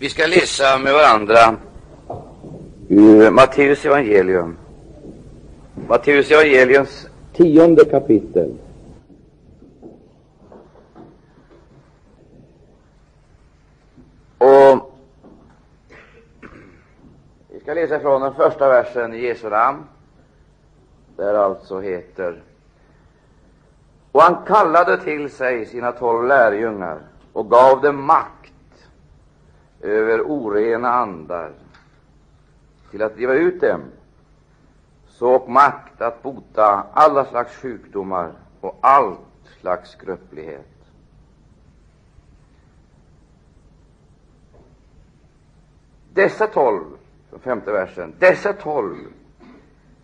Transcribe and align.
Vi 0.00 0.08
ska 0.08 0.26
läsa 0.26 0.78
med 0.78 0.92
varandra 0.92 1.56
ur 2.88 3.30
Matteus 3.30 3.84
evangelium. 3.84 4.56
Matteus 5.88 6.30
evangeliums 6.30 7.08
tionde 7.32 7.84
kapitel. 7.84 8.54
Och 14.38 14.92
vi 17.48 17.60
ska 17.60 17.74
läsa 17.74 18.00
från 18.00 18.22
den 18.22 18.34
första 18.34 18.68
versen 18.68 19.14
i 19.14 19.18
Jesu 19.18 19.50
namn, 19.50 19.84
där 21.16 21.34
alltså 21.34 21.80
heter 21.80 22.42
Och 24.12 24.22
han 24.22 24.44
kallade 24.46 24.96
till 24.96 25.30
sig 25.30 25.66
sina 25.66 25.92
tolv 25.92 26.28
lärjungar 26.28 26.98
och 27.32 27.50
gav 27.50 27.82
dem 27.82 28.04
makt 28.04 28.37
över 29.80 30.22
orena 30.22 30.88
andar 30.88 31.52
till 32.90 33.02
att 33.02 33.14
driva 33.14 33.34
ut 33.34 33.60
dem, 33.60 33.80
så 35.08 35.34
och 35.34 35.50
makt 35.50 36.00
att 36.00 36.22
bota 36.22 36.86
alla 36.92 37.24
slags 37.24 37.56
sjukdomar 37.56 38.32
och 38.60 38.78
allt 38.80 39.18
slags 39.60 39.90
skröplighet. 39.90 40.66
Dessa 46.12 46.46
tolv, 46.46 46.84
från 47.30 47.40
femte 47.40 47.72
versen, 47.72 48.14
dessa 48.18 48.52
tolv 48.52 48.96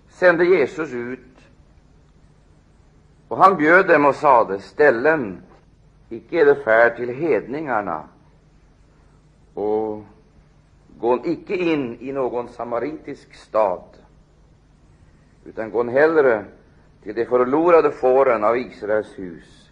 sände 0.09 0.45
Jesus 0.45 0.93
ut, 0.93 1.20
och 3.29 3.37
han 3.37 3.56
bjöd 3.56 3.88
dem 3.88 4.04
och 4.04 4.15
sade, 4.15 4.60
ställen 4.60 5.43
icke 6.09 6.41
är 6.41 6.46
det 6.46 6.54
färd 6.54 6.96
till 6.96 7.09
hedningarna 7.09 8.09
och 9.54 10.02
gå 10.98 11.20
icke 11.24 11.56
in 11.56 11.98
i 12.00 12.12
någon 12.12 12.48
samaritisk 12.48 13.34
stad, 13.34 13.82
utan 15.45 15.70
gå 15.70 15.84
hellre 15.84 16.45
till 17.02 17.15
de 17.15 17.26
förlorade 17.26 17.90
fåren 17.90 18.45
av 18.45 18.56
Israels 18.56 19.18
hus. 19.18 19.70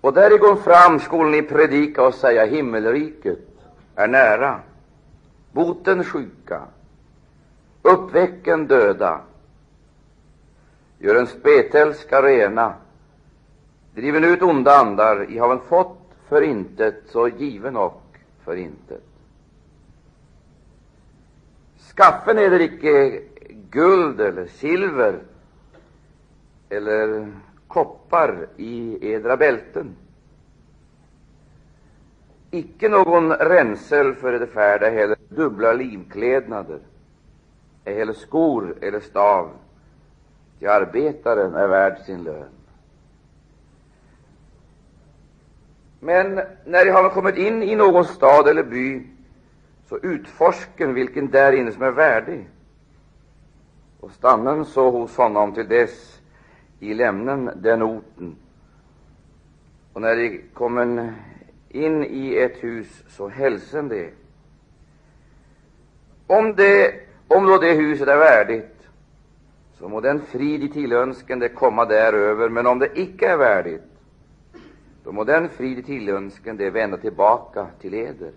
Och 0.00 0.12
därifrån 0.12 0.56
fram 0.56 1.00
skulle 1.00 1.30
ni 1.30 1.42
predika 1.42 2.06
och 2.06 2.14
säga 2.14 2.46
himmelriket 2.46 3.38
är 3.94 4.08
nära. 4.08 4.60
Boten 5.52 6.04
sjuka, 6.04 6.62
uppväcken 7.82 8.66
döda, 8.66 9.20
gör 10.98 11.14
en 11.14 11.26
spetälska 11.26 12.22
rena, 12.22 12.74
driven 13.94 14.24
ut 14.24 14.42
onda 14.42 14.76
andar, 14.76 15.30
i 15.30 15.38
haven 15.38 15.60
fått 15.60 16.01
för 16.32 16.42
intet, 16.42 16.94
så 17.08 17.28
given 17.28 17.76
och 17.76 18.02
för 18.44 18.56
intet. 18.56 19.02
Skaffen 21.76 22.38
eder 22.38 22.60
icke 22.60 23.22
guld 23.70 24.20
eller 24.20 24.46
silver 24.46 25.18
eller 26.68 27.32
koppar 27.68 28.46
i 28.56 28.98
edra 29.12 29.36
bälten, 29.36 29.96
icke 32.50 32.88
någon 32.88 33.32
ränsel 33.32 34.14
för 34.14 34.32
det 34.32 34.46
färda 34.46 34.90
heller 34.90 35.16
dubbla 35.28 35.72
livklädnader, 35.72 36.78
ej 37.84 37.94
heller 37.94 38.12
skor 38.12 38.74
eller 38.80 39.00
stav, 39.00 39.50
ty 40.58 40.66
arbetaren 40.66 41.54
är 41.54 41.66
värd 41.66 41.98
sin 42.06 42.22
lön. 42.24 42.61
Men 46.04 46.40
när 46.64 46.84
de 46.84 46.90
har 46.90 47.10
kommit 47.10 47.36
in 47.36 47.62
i 47.62 47.76
någon 47.76 48.04
stad 48.04 48.48
eller 48.48 48.62
by, 48.62 49.02
så 49.88 49.98
utforsken 49.98 50.94
vilken 50.94 51.30
där 51.30 51.52
inne 51.52 51.72
som 51.72 51.82
är 51.82 51.90
värdig, 51.90 52.48
och 54.00 54.10
stannen 54.10 54.64
så 54.64 54.90
hos 54.90 55.16
honom 55.16 55.54
till 55.54 55.68
dess 55.68 56.20
i 56.80 56.94
lämnen 56.94 57.50
den 57.56 57.82
orten. 57.82 58.36
Och 59.92 60.00
när 60.00 60.16
de 60.16 60.42
kommer 60.54 61.14
in 61.68 62.04
i 62.04 62.36
ett 62.36 62.64
hus, 62.64 63.02
så 63.08 63.28
hälsen 63.28 63.88
det. 63.88 64.10
Om, 66.26 66.54
det, 66.56 66.94
om 67.28 67.46
då 67.46 67.58
det 67.58 67.72
huset 67.72 68.08
är 68.08 68.16
värdigt, 68.16 68.88
så 69.78 69.88
må 69.88 70.00
den 70.00 70.20
frid 70.20 70.64
i 70.64 70.68
tillönskande 70.68 71.48
komma 71.48 71.84
däröver, 71.84 72.48
men 72.48 72.66
om 72.66 72.78
det 72.78 72.98
icke 72.98 73.28
är 73.28 73.36
värdigt, 73.36 73.91
då 75.04 75.12
må 75.12 75.24
den 75.24 75.48
frid 75.48 75.86
tillönskande 75.86 76.70
vända 76.70 76.96
tillbaka 76.96 77.66
till 77.80 77.94
eder. 77.94 78.32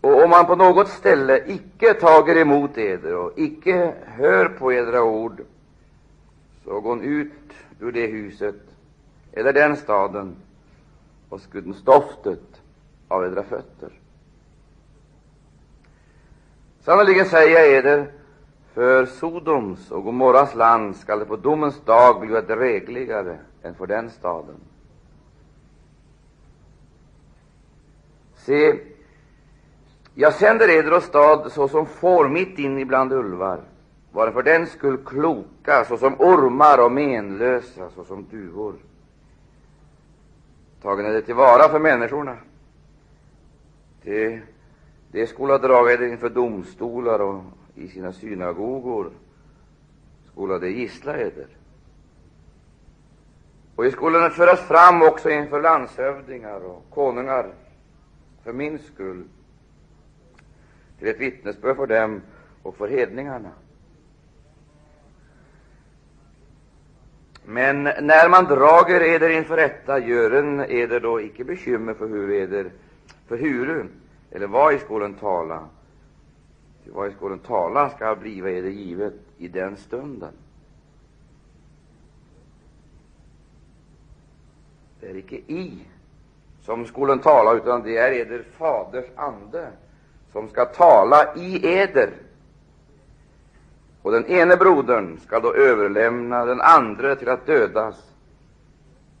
Och 0.00 0.24
om 0.24 0.30
man 0.30 0.46
på 0.46 0.56
något 0.56 0.88
ställe 0.88 1.44
icke 1.46 1.94
tager 1.94 2.36
emot 2.36 2.78
eder 2.78 3.14
och 3.14 3.32
icke 3.36 3.94
hör 4.06 4.48
på 4.48 4.72
edra 4.72 5.02
ord, 5.02 5.40
så 6.64 6.80
gå 6.80 7.02
ut 7.02 7.32
ur 7.80 7.92
det 7.92 8.06
huset 8.06 8.60
eller 9.32 9.52
den 9.52 9.76
staden 9.76 10.36
och 11.28 11.40
skudden 11.40 11.74
stoftet 11.74 12.62
av 13.08 13.24
edra 13.24 13.42
fötter. 13.42 13.92
Sannerligen 16.80 17.26
säger 17.26 17.60
jag 17.60 17.78
eder, 17.78 18.12
för 18.78 19.06
Sodoms 19.06 19.90
och 19.90 20.04
Gomorras 20.04 20.54
land 20.54 20.96
skall 20.96 21.18
det 21.18 21.24
på 21.24 21.36
domens 21.36 21.80
dag 21.84 22.20
bli 22.20 22.40
drägligare 22.40 23.38
än 23.62 23.74
för 23.74 23.86
den 23.86 24.10
staden. 24.10 24.54
Se, 28.36 28.78
jag 30.14 30.34
sänder 30.34 30.68
eder 30.68 30.92
och 30.92 31.02
stad 31.02 31.52
såsom 31.52 31.86
får 31.86 32.28
mitt 32.28 32.58
in 32.58 32.78
ibland 32.78 33.12
ulvar, 33.12 33.60
vare 34.12 34.32
för 34.32 34.42
den 34.42 34.66
skull 34.66 34.98
kloka 35.06 35.84
såsom 35.84 36.14
ormar 36.18 36.84
och 36.84 36.92
menlösa 36.92 37.90
såsom 37.90 38.26
duvor. 38.30 38.74
Tagen 40.82 41.06
är 41.06 41.12
det 41.12 41.22
tillvara 41.22 41.68
för 41.68 41.78
människorna. 41.78 42.36
Det, 44.02 44.40
det 45.12 45.26
skola 45.26 45.58
draga 45.58 45.92
eder 45.92 46.06
inför 46.06 46.28
domstolar 46.30 47.18
och 47.18 47.42
i 47.78 47.88
sina 47.88 48.12
synagogor 48.12 49.10
skola 50.38 50.58
de 50.58 50.70
gissla 50.70 51.16
eder. 51.16 51.46
Och 53.76 53.84
de 53.84 53.90
skolan 53.90 54.30
föras 54.30 54.60
fram 54.60 55.02
också 55.02 55.30
inför 55.30 55.62
landshövdingar 55.62 56.60
och 56.60 56.84
konungar 56.90 57.52
för 58.44 58.52
min 58.52 58.78
skull, 58.78 59.24
till 60.98 61.08
ett 61.08 61.20
vittnesbörd 61.20 61.76
för 61.76 61.86
dem 61.86 62.22
och 62.62 62.76
för 62.76 62.88
hedningarna. 62.88 63.50
Men 67.44 67.82
när 67.82 68.28
man 68.28 68.44
drager 68.44 69.00
eder 69.00 69.30
inför 69.30 69.56
rätta, 69.56 69.98
gören 69.98 70.60
eder 70.60 71.00
då 71.00 71.20
icke 71.20 71.44
bekymmer 71.44 71.94
för 71.94 72.08
hur 72.08 72.30
eder, 72.30 72.70
för 73.28 73.36
huru, 73.36 73.84
eller 74.30 74.46
vad 74.46 74.74
i 74.74 74.78
skolan 74.78 75.14
tala, 75.14 75.68
till 76.88 76.94
vad 76.94 77.08
i 77.08 77.14
skolan 77.14 77.38
tala 77.38 77.90
skall 77.90 78.16
bliva 78.16 78.50
eder 78.50 78.70
givet 78.70 79.14
i 79.38 79.48
den 79.48 79.76
stunden. 79.76 80.32
Det 85.00 85.10
är 85.10 85.16
icke 85.16 85.36
i 85.36 85.84
som 86.62 86.86
skolan 86.86 87.18
tala, 87.18 87.54
utan 87.54 87.82
det 87.82 87.96
är 87.96 88.12
eder 88.12 88.42
faders 88.42 89.04
ande 89.16 89.68
som 90.32 90.48
skall 90.48 90.66
tala 90.66 91.36
i 91.36 91.78
eder. 91.78 92.10
Och 94.02 94.12
den 94.12 94.26
ene 94.26 94.56
brodern 94.56 95.20
skall 95.20 95.42
då 95.42 95.54
överlämna 95.54 96.44
den 96.44 96.60
andra 96.60 97.16
till 97.16 97.28
att 97.28 97.46
dödas. 97.46 98.12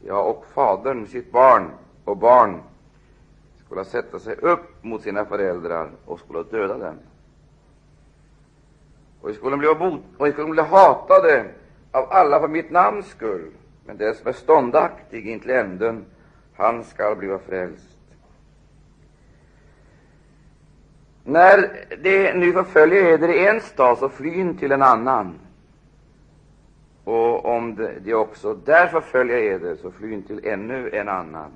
Ja, 0.04 0.22
och 0.22 0.46
fadern 0.54 1.06
sitt 1.06 1.32
barn, 1.32 1.70
och 2.04 2.16
barn 2.16 2.62
skulle 3.64 3.84
sätta 3.84 4.18
sig 4.18 4.36
upp 4.36 4.84
mot 4.84 5.02
sina 5.02 5.24
föräldrar 5.24 5.90
och 6.04 6.20
skulle 6.20 6.42
döda 6.42 6.78
dem. 6.78 6.96
Och 9.28 9.34
vi 9.34 9.36
skulle 9.38 9.56
bli, 9.56 9.68
och 9.68 10.26
vi 10.26 10.32
skulle 10.32 10.50
bli 10.50 10.62
hatade 10.62 11.44
av 11.90 12.06
alla 12.10 12.40
för 12.40 12.48
mitt 12.48 12.70
namns 12.70 13.06
skull, 13.06 13.50
men 13.86 13.96
den 13.96 14.14
som 14.14 14.26
är 14.26 14.32
ståndaktig 14.32 15.28
intill 15.28 15.50
änden, 15.50 16.04
han 16.56 16.84
skall 16.84 17.16
bliva 17.16 17.38
frälst. 17.38 17.98
När 21.24 21.70
de 22.02 22.32
nu 22.32 22.52
förföljer 22.52 23.04
eder 23.04 23.28
i 23.28 23.46
en 23.46 23.60
stad, 23.60 23.98
så 23.98 24.08
flyn 24.08 24.58
till 24.58 24.72
en 24.72 24.82
annan. 24.82 25.38
Och 27.04 27.44
om 27.44 27.88
de 28.00 28.14
också 28.14 28.54
där 28.54 28.86
förföljer 28.86 29.38
eder, 29.38 29.76
så 29.76 29.90
flyn 29.90 30.22
till 30.22 30.46
ännu 30.46 30.90
en 30.90 31.08
annan. 31.08 31.50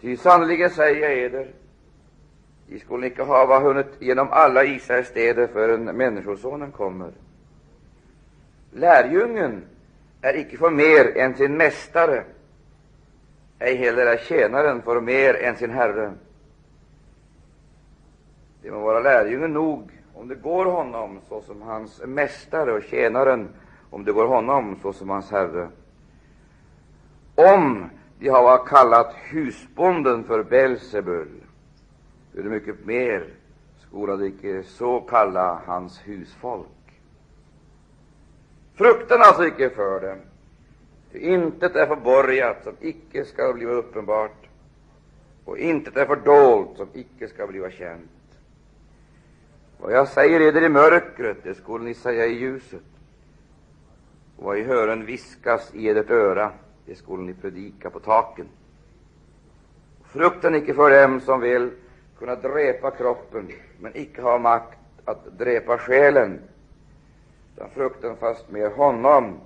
Ty 0.00 0.16
sannerligen 0.16 0.70
säger 0.70 1.02
jag 1.02 1.18
eder, 1.18 1.48
de 2.74 2.80
skulle 2.80 3.06
icke 3.06 3.22
hava 3.22 3.60
hunnit 3.60 3.86
genom 3.98 4.28
alla 4.30 4.64
Israels 4.64 5.08
städer 5.08 5.46
förrän 5.46 5.84
Människosonen 5.84 6.72
kommer. 6.72 7.12
Lärjungen 8.72 9.62
är 10.20 10.36
icke 10.36 10.56
för 10.56 10.70
mer 10.70 11.16
än 11.16 11.34
sin 11.34 11.56
mästare, 11.56 12.24
ej 13.58 13.76
heller 13.76 14.06
är 14.06 14.16
tjänaren 14.16 14.82
för 14.82 15.00
mer 15.00 15.34
än 15.34 15.56
sin 15.56 15.70
herre. 15.70 16.12
Det 18.62 18.70
må 18.70 18.80
vara 18.80 19.00
lärjungen 19.00 19.52
nog 19.52 19.90
om 20.14 20.28
det 20.28 20.34
går 20.34 20.66
honom 20.66 21.20
såsom 21.28 21.62
hans 21.62 22.02
mästare 22.06 22.72
och 22.72 22.82
tjänaren 22.82 23.48
om 23.90 24.04
det 24.04 24.12
går 24.12 24.26
honom 24.26 24.78
såsom 24.82 25.10
hans 25.10 25.30
herre. 25.30 25.68
Om 27.34 27.90
de 28.18 28.28
har 28.28 28.66
kallat 28.66 29.14
husbonden 29.30 30.24
för 30.24 30.42
Belsebul, 30.42 31.43
hur 32.34 32.50
mycket 32.50 32.86
mer 32.86 33.26
skola 33.88 34.16
de 34.16 34.26
icke 34.26 34.62
så 34.62 35.00
kalla 35.00 35.62
hans 35.66 36.00
husfolk. 36.04 36.66
Frukten 38.74 39.18
alltså 39.20 39.46
icke 39.46 39.70
för 39.70 40.00
dem. 40.00 40.18
Ty 41.12 41.18
intet 41.18 41.76
är 41.76 41.86
förborgat 41.86 42.64
som 42.64 42.76
icke 42.80 43.24
skall 43.24 43.54
bliva 43.54 43.72
uppenbart, 43.72 44.48
och 45.44 45.58
intet 45.58 45.96
är 45.96 46.06
fördolt 46.06 46.76
som 46.76 46.88
icke 46.92 47.28
skall 47.28 47.48
bliva 47.48 47.70
känt. 47.70 48.10
Vad 49.78 49.92
jag 49.92 50.08
säger 50.08 50.40
eder 50.40 50.62
i 50.62 50.68
mörkret, 50.68 51.36
det 51.42 51.54
skulle 51.54 51.84
ni 51.84 51.94
säga 51.94 52.26
i 52.26 52.32
ljuset. 52.32 52.82
Och 54.36 54.44
vad 54.44 54.58
i 54.58 54.62
hören 54.62 55.06
viskas 55.06 55.74
i 55.74 55.86
edert 55.86 56.10
öra, 56.10 56.52
det 56.86 56.94
skulle 56.94 57.22
ni 57.22 57.34
predika 57.34 57.90
på 57.90 58.00
taken. 58.00 58.46
Frukten 60.04 60.54
icke 60.54 60.74
för 60.74 61.02
dem 61.02 61.20
som 61.20 61.40
vill 61.40 61.70
kunna 62.18 62.34
dräpa 62.34 62.90
kroppen, 62.90 63.48
men 63.80 63.96
icke 63.96 64.22
ha 64.22 64.38
makt 64.38 64.78
att 65.04 65.38
dräpa 65.38 65.78
själen, 65.78 66.40
utan 67.54 67.70
frukten 67.70 68.16
fastmer 68.16 68.70
honom 68.70 69.40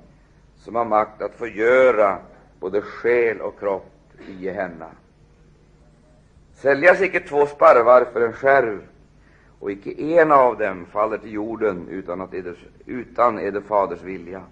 som 0.57 0.75
har 0.75 0.85
makt 0.85 1.23
att 1.23 1.35
förgöra 1.35 2.19
både 2.61 2.81
själ 2.81 3.41
och 3.41 3.59
kropp 3.59 3.91
i 4.29 4.45
Gehenna. 4.45 4.89
Säljas 6.55 7.01
icke 7.01 7.21
två 7.21 7.47
sparvar 7.47 8.05
för 8.13 8.21
en 8.21 8.33
skärv, 8.33 8.81
och 9.61 9.71
icke 9.71 10.03
en 10.03 10.33
av 10.33 10.59
dem 10.59 10.87
faller 10.87 11.19
till 11.19 11.33
jorden 11.33 11.89
utan, 11.89 12.21
att 12.21 12.35
eders, 12.35 12.65
utan 12.87 13.39
eder 13.39 13.61
faders 13.61 14.03
vilja. 14.03 14.43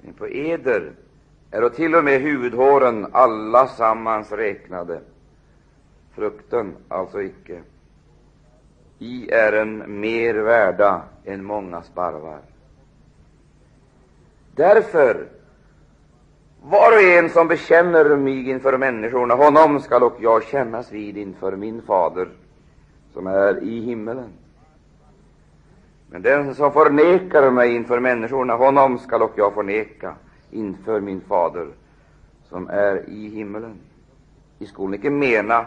Men 0.00 0.14
på 0.14 0.28
eder 0.28 0.92
är 1.50 1.64
och 1.64 1.74
till 1.74 1.94
och 1.94 2.04
med 2.04 2.20
huvudhåren 2.20 3.06
alla 3.12 3.68
sammans 3.68 4.32
räknade. 4.32 5.00
Frukten 6.14 6.76
alltså 6.88 7.22
icke. 7.22 7.60
I 8.98 9.30
är 9.30 9.52
en 9.52 10.00
mer 10.00 10.34
värda 10.34 11.02
än 11.24 11.44
många 11.44 11.82
sparvar. 11.82 12.38
Därför, 14.54 15.26
var 16.62 16.92
och 16.92 17.02
en 17.02 17.30
som 17.30 17.48
bekänner 17.48 18.16
mig 18.16 18.50
inför 18.50 18.78
människorna, 18.78 19.34
honom 19.34 19.80
skall 19.80 20.02
och 20.02 20.16
jag 20.20 20.44
kännas 20.44 20.92
vid 20.92 21.16
inför 21.16 21.56
min 21.56 21.82
fader 21.82 22.28
som 23.12 23.26
är 23.26 23.62
i 23.62 23.80
himmelen. 23.80 24.32
Men 26.10 26.22
den 26.22 26.54
som 26.54 26.72
förnekar 26.72 27.50
mig 27.50 27.74
inför 27.74 28.00
människorna, 28.00 28.54
honom 28.54 28.98
skall 28.98 29.22
och 29.22 29.32
jag 29.36 29.54
förneka 29.54 30.14
inför 30.50 31.00
min 31.00 31.20
fader 31.20 31.68
som 32.48 32.68
är 32.68 33.08
i 33.08 33.28
himmelen. 33.28 33.78
I 34.58 34.66
skolan 34.66 34.94
icke 34.94 35.10
mena 35.10 35.66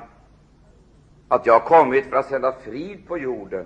att 1.27 1.45
jag 1.45 1.53
har 1.53 1.67
kommit 1.67 2.05
för 2.05 2.15
att 2.15 2.29
sända 2.29 2.51
frid 2.51 3.07
på 3.07 3.17
jorden. 3.17 3.65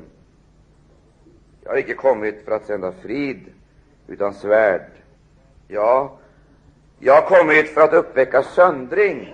Jag 1.64 1.72
har 1.72 1.78
icke 1.78 1.94
kommit 1.94 2.46
för 2.46 2.52
att 2.52 2.66
sända 2.66 2.92
frid, 2.92 3.46
utan 4.08 4.34
svärd. 4.34 4.92
Ja, 5.68 6.18
jag 7.00 7.22
har 7.22 7.38
kommit 7.38 7.70
för 7.70 7.82
att 7.82 7.94
uppväcka 7.94 8.44
söndring, 8.44 9.34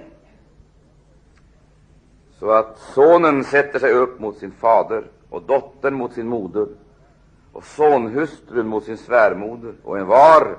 så 2.40 2.52
att 2.52 2.80
sonen 2.80 3.44
sätter 3.44 3.80
sig 3.80 3.92
upp 3.92 4.20
mot 4.20 4.38
sin 4.38 4.52
fader 4.52 5.04
och 5.30 5.42
dottern 5.42 5.94
mot 5.94 6.14
sin 6.14 6.28
moder 6.28 6.68
och 7.52 7.64
sonhustrun 7.64 8.68
mot 8.68 8.84
sin 8.84 8.98
svärmoder 8.98 9.74
och 9.84 9.98
en 10.00 10.08
var 10.08 10.58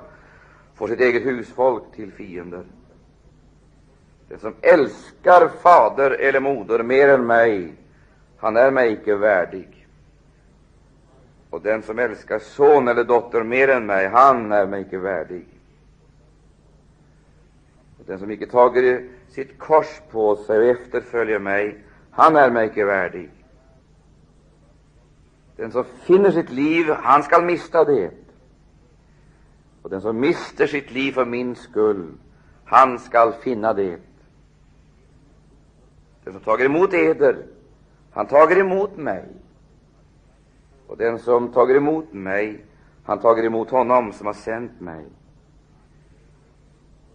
får 0.75 0.87
sitt 0.87 0.99
eget 0.99 1.25
husfolk 1.25 1.83
till 1.95 2.11
fiender. 2.11 2.63
Den 4.29 4.39
som 4.39 4.53
älskar 4.61 5.47
fader 5.47 6.11
eller 6.11 6.39
moder 6.39 6.83
mer 6.83 7.09
än 7.09 7.25
mig, 7.25 7.73
han 8.37 8.57
är 8.57 8.71
mig 8.71 8.93
icke 8.93 9.15
värdig. 9.15 9.87
Och 11.49 11.61
den 11.61 11.83
som 11.83 11.99
älskar 11.99 12.39
son 12.39 12.87
eller 12.87 13.03
dotter 13.03 13.43
mer 13.43 13.67
än 13.67 13.85
mig, 13.85 14.07
han 14.07 14.51
är 14.51 14.65
mig 14.65 14.81
icke 14.81 14.97
värdig. 14.97 15.45
Och 17.99 18.05
den 18.05 18.19
som 18.19 18.31
icke 18.31 18.47
tager 18.47 19.09
sitt 19.29 19.59
kors 19.59 20.01
på 20.11 20.35
sig 20.35 20.57
och 20.57 20.65
efterföljer 20.65 21.39
mig, 21.39 21.83
han 22.11 22.35
är 22.35 22.51
mig 22.51 22.67
icke 22.67 22.85
värdig. 22.85 23.29
Den 25.55 25.71
som 25.71 25.83
finner 25.83 26.31
sitt 26.31 26.49
liv, 26.49 26.89
han 26.89 27.23
skall 27.23 27.43
mista 27.43 27.83
det. 27.83 28.11
Och 29.81 29.89
den 29.89 30.01
som 30.01 30.19
mister 30.19 30.67
sitt 30.67 30.91
liv 30.91 31.11
för 31.11 31.25
min 31.25 31.55
skull, 31.55 32.11
han 32.65 32.99
skall 32.99 33.33
finna 33.33 33.73
det. 33.73 33.99
Den 36.27 36.33
som 36.33 36.41
tager 36.41 36.65
emot 36.65 36.93
eder, 36.93 37.37
han 38.11 38.27
tager 38.27 38.57
emot 38.57 38.97
mig. 38.97 39.25
Och 40.87 40.97
den 40.97 41.19
som 41.19 41.51
tager 41.53 41.75
emot 41.75 42.13
mig, 42.13 42.65
han 43.03 43.19
tager 43.19 43.43
emot 43.43 43.69
honom 43.69 44.13
som 44.13 44.27
har 44.27 44.33
sänt 44.33 44.81
mig. 44.81 45.05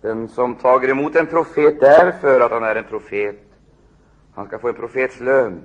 Den 0.01 0.29
som 0.29 0.55
tager 0.55 0.89
emot 0.89 1.17
en 1.17 1.27
profet 1.27 1.81
därför 1.81 2.41
att 2.41 2.51
han 2.51 2.63
är 2.63 2.75
en 2.75 2.85
profet, 2.85 3.41
han 4.35 4.47
ska 4.47 4.59
få 4.59 4.69
en 4.69 4.75
profets 4.75 5.21
lön. 5.21 5.63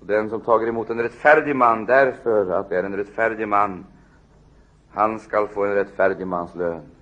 Och 0.00 0.06
den 0.06 0.30
som 0.30 0.40
tager 0.40 0.66
emot 0.66 0.90
en 0.90 1.02
rättfärdig 1.02 1.56
man 1.56 1.84
därför 1.84 2.50
att 2.50 2.68
det 2.68 2.78
är 2.78 2.84
en 2.84 2.96
rättfärdig 2.96 3.48
man, 3.48 3.86
han 4.90 5.18
skall 5.18 5.48
få 5.48 5.64
en 5.64 5.74
rättfärdig 5.74 6.26
mans 6.26 6.54
lön. 6.54 6.97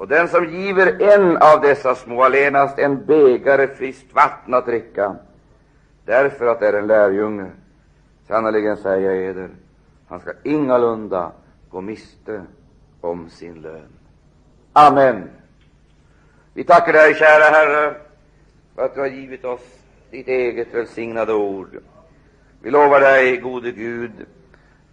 Och 0.00 0.08
den 0.08 0.28
som 0.28 0.44
giver 0.50 1.02
en 1.02 1.36
av 1.36 1.60
dessa 1.60 1.94
små 1.94 2.22
allenast 2.22 2.78
en 2.78 3.04
bägare 3.06 3.66
friskt 3.68 4.14
vatten 4.14 4.54
att 4.54 4.66
dricka, 4.66 5.16
därför 6.04 6.46
att 6.46 6.60
det 6.60 6.68
är 6.68 6.72
en 6.72 6.86
lärjunge, 6.86 7.46
sannerligen 8.28 8.76
säger 8.76 9.10
jag 9.10 9.24
eder, 9.30 9.48
han 10.08 10.20
skall 10.20 10.34
ingalunda 10.42 11.32
gå 11.70 11.80
miste 11.80 12.42
om 13.00 13.30
sin 13.30 13.62
lön. 13.62 13.88
Amen. 14.72 15.30
Vi 16.54 16.64
tackar 16.64 16.92
dig, 16.92 17.14
kära 17.14 17.44
Herre, 17.44 17.94
för 18.74 18.84
att 18.84 18.94
du 18.94 19.00
har 19.00 19.08
givit 19.08 19.44
oss 19.44 19.78
ditt 20.10 20.28
eget 20.28 20.74
välsignade 20.74 21.34
ord. 21.34 21.78
Vi 22.62 22.70
lovar 22.70 23.00
dig, 23.00 23.36
gode 23.36 23.72
Gud, 23.72 24.26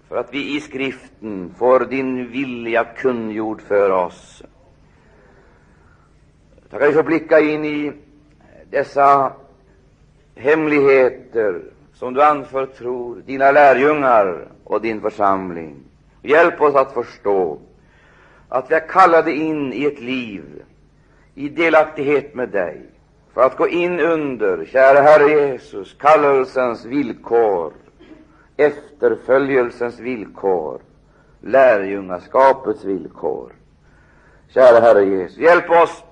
för 0.08 0.18
att 0.18 0.34
vi 0.34 0.58
i 0.58 0.60
skriften 0.60 1.54
får 1.58 1.80
din 1.80 2.32
vilja 2.32 2.84
kungjord 2.84 3.62
för 3.62 3.90
oss. 3.90 4.44
Tackar 6.78 6.94
dig 6.94 7.04
blicka 7.04 7.40
in 7.40 7.66
i 7.66 7.92
dessa 8.70 9.34
hemligheter 10.36 11.62
som 11.94 12.14
du 12.14 12.24
anförtror 12.24 13.24
dina 13.26 13.52
lärjungar 13.52 14.48
och 14.64 14.82
din 14.82 15.02
församling. 15.02 15.76
Hjälp 16.22 16.62
oss 16.62 16.76
att 16.76 16.94
förstå 16.94 17.60
att 18.50 18.72
vi 18.72 18.76
är 18.76 18.88
kallade 18.88 19.32
in 19.32 19.74
i 19.74 19.86
ett 19.86 20.00
liv 20.00 20.44
i 21.36 21.50
delaktighet 21.50 22.36
med 22.36 22.50
dig, 22.50 22.82
för 23.34 23.42
att 23.42 23.58
gå 23.58 23.68
in 23.68 24.00
under, 24.00 24.66
kära 24.66 25.02
Herre 25.02 25.30
Jesus, 25.30 25.96
kallelsens 26.00 26.86
villkor, 26.86 27.74
efterföljelsens 28.58 30.00
villkor, 30.00 30.82
lärjungaskapets 31.42 32.84
villkor. 32.84 33.52
Kära 34.50 34.80
Herre 34.80 35.06
Jesus, 35.06 35.38
hjälp 35.38 35.70
oss 35.70 36.04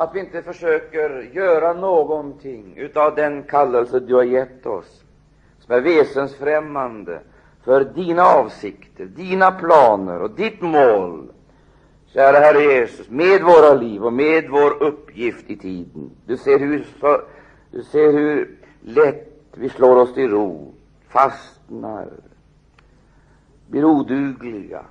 att 0.00 0.14
vi 0.14 0.20
inte 0.20 0.42
försöker 0.42 1.30
göra 1.32 1.72
någonting 1.72 2.74
utav 2.76 3.14
den 3.14 3.42
kallelse 3.42 4.00
du 4.00 4.14
har 4.14 4.22
gett 4.22 4.66
oss, 4.66 5.04
som 5.58 5.74
är 5.74 5.80
väsensfrämmande 5.80 7.20
för 7.64 7.84
dina 7.84 8.22
avsikter, 8.22 9.04
dina 9.04 9.50
planer 9.50 10.22
och 10.22 10.30
ditt 10.30 10.60
mål 10.60 11.28
Kära 12.06 12.38
Herre 12.38 12.62
Jesus, 12.62 13.10
med 13.10 13.42
våra 13.42 13.74
liv 13.74 14.04
och 14.04 14.12
med 14.12 14.50
vår 14.50 14.82
uppgift 14.82 15.50
i 15.50 15.56
tiden. 15.56 16.10
Du 16.26 16.36
ser 16.36 16.58
hur, 16.58 16.86
du 17.70 17.82
ser 17.82 18.12
hur 18.12 18.58
lätt 18.80 19.46
vi 19.54 19.68
slår 19.68 19.96
oss 19.96 20.14
till 20.14 20.30
ro, 20.30 20.74
fastnar, 21.08 22.08
blir 23.66 23.84
odugliga. 23.84 24.84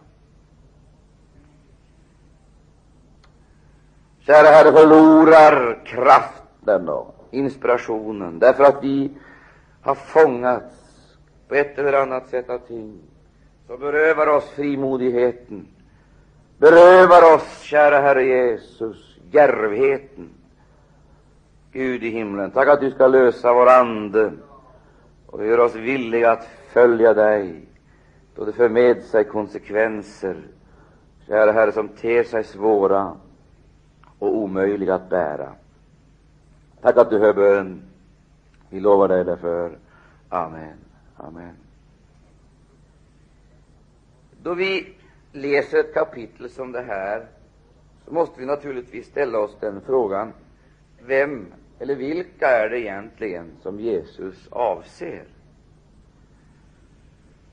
Kära 4.20 4.48
Herre, 4.48 4.72
förlorar 4.72 5.86
kraften 5.86 6.90
och 6.90 7.28
inspirationen 7.32 8.40
därför 8.40 8.64
att 8.64 8.84
vi 8.84 9.12
har 9.82 9.96
fångats 9.96 10.76
på 11.48 11.56
ett 11.56 11.80
eller 11.80 11.94
annat 11.94 12.30
sätt 12.30 12.50
av 12.50 12.58
ting 12.58 13.00
som 13.68 13.80
berövar 13.80 14.28
oss 14.28 14.50
frimodigheten 14.50 15.68
berövar 16.60 17.36
oss, 17.36 17.62
kära 17.62 18.00
Herre 18.00 18.24
Jesus, 18.24 19.18
djärvheten. 19.32 20.30
Gud 21.72 22.04
i 22.04 22.10
himlen, 22.10 22.52
tack 22.52 22.68
att 22.68 22.80
du 22.80 22.92
ska 22.92 23.08
lösa 23.08 23.54
vår 23.54 23.70
ande 23.70 24.32
och 25.26 25.46
göra 25.46 25.64
oss 25.64 25.76
villiga 25.76 26.32
att 26.32 26.48
följa 26.74 27.14
dig, 27.14 27.66
då 28.36 28.46
det 28.46 28.52
för 28.52 28.70
med 28.70 29.04
sig 29.04 29.24
konsekvenser, 29.24 30.38
kära 31.28 31.52
Herre, 31.52 31.72
som 31.72 31.88
ter 31.88 32.24
sig 32.24 32.44
svåra 32.44 33.16
och 34.20 34.36
omöjliga 34.36 34.96
att 34.96 35.10
bära. 35.10 35.54
Tack 36.82 36.98
att 36.98 37.10
du 37.10 37.20
hör 37.20 37.34
bön. 37.34 37.82
Vi 38.70 38.80
lovar 38.80 39.08
dig 39.08 39.26
därför. 39.26 39.78
Amen. 40.30 40.78
Amen. 41.18 41.56
Då 44.44 44.54
vi 44.54 44.94
läser 45.32 45.80
ett 45.80 45.94
kapitel 45.94 46.50
som 46.50 46.72
det 46.72 46.82
här 46.82 47.26
så 48.06 48.14
måste 48.14 48.40
vi 48.40 48.46
naturligtvis 48.46 49.08
ställa 49.08 49.40
oss 49.40 49.58
den 49.60 49.82
frågan 49.82 50.34
vem 51.06 51.46
eller 51.80 51.96
vilka 51.96 52.48
är 52.48 52.70
det 52.70 52.80
egentligen 52.80 53.52
som 53.62 53.80
Jesus 53.80 54.48
avser? 54.52 55.24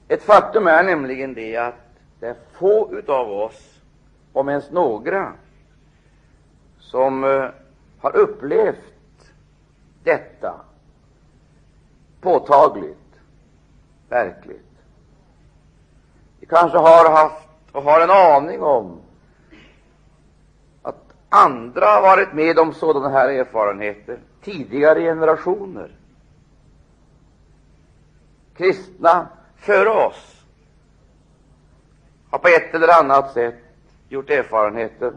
Ett 0.08 0.22
faktum 0.22 0.66
är 0.66 0.84
nämligen 0.84 1.34
det 1.34 1.56
att 1.56 1.98
det 2.20 2.26
är 2.26 2.36
få 2.52 2.88
utav 2.92 3.30
oss, 3.30 3.80
om 4.32 4.48
ens 4.48 4.70
några, 4.70 5.32
som 6.90 7.24
eh, 7.24 7.48
har 8.00 8.16
upplevt 8.16 9.32
detta 10.02 10.54
påtagligt, 12.20 13.20
verkligt. 14.08 14.62
Vi 16.40 16.46
kanske 16.46 16.78
har 16.78 17.10
haft 17.10 17.48
och 17.72 17.82
har 17.82 18.00
en 18.00 18.10
aning 18.10 18.62
om 18.62 19.00
att 20.82 21.12
andra 21.28 21.86
har 21.86 22.02
varit 22.02 22.32
med 22.32 22.58
om 22.58 22.74
sådana 22.74 23.08
här 23.08 23.28
erfarenheter 23.28 24.18
tidigare 24.42 25.00
generationer. 25.00 25.90
Kristna 28.56 29.28
före 29.56 29.90
oss 29.90 30.44
har 32.30 32.38
på 32.38 32.48
ett 32.48 32.74
eller 32.74 33.00
annat 33.00 33.32
sätt 33.32 33.54
gjort 34.08 34.30
erfarenheter 34.30 35.12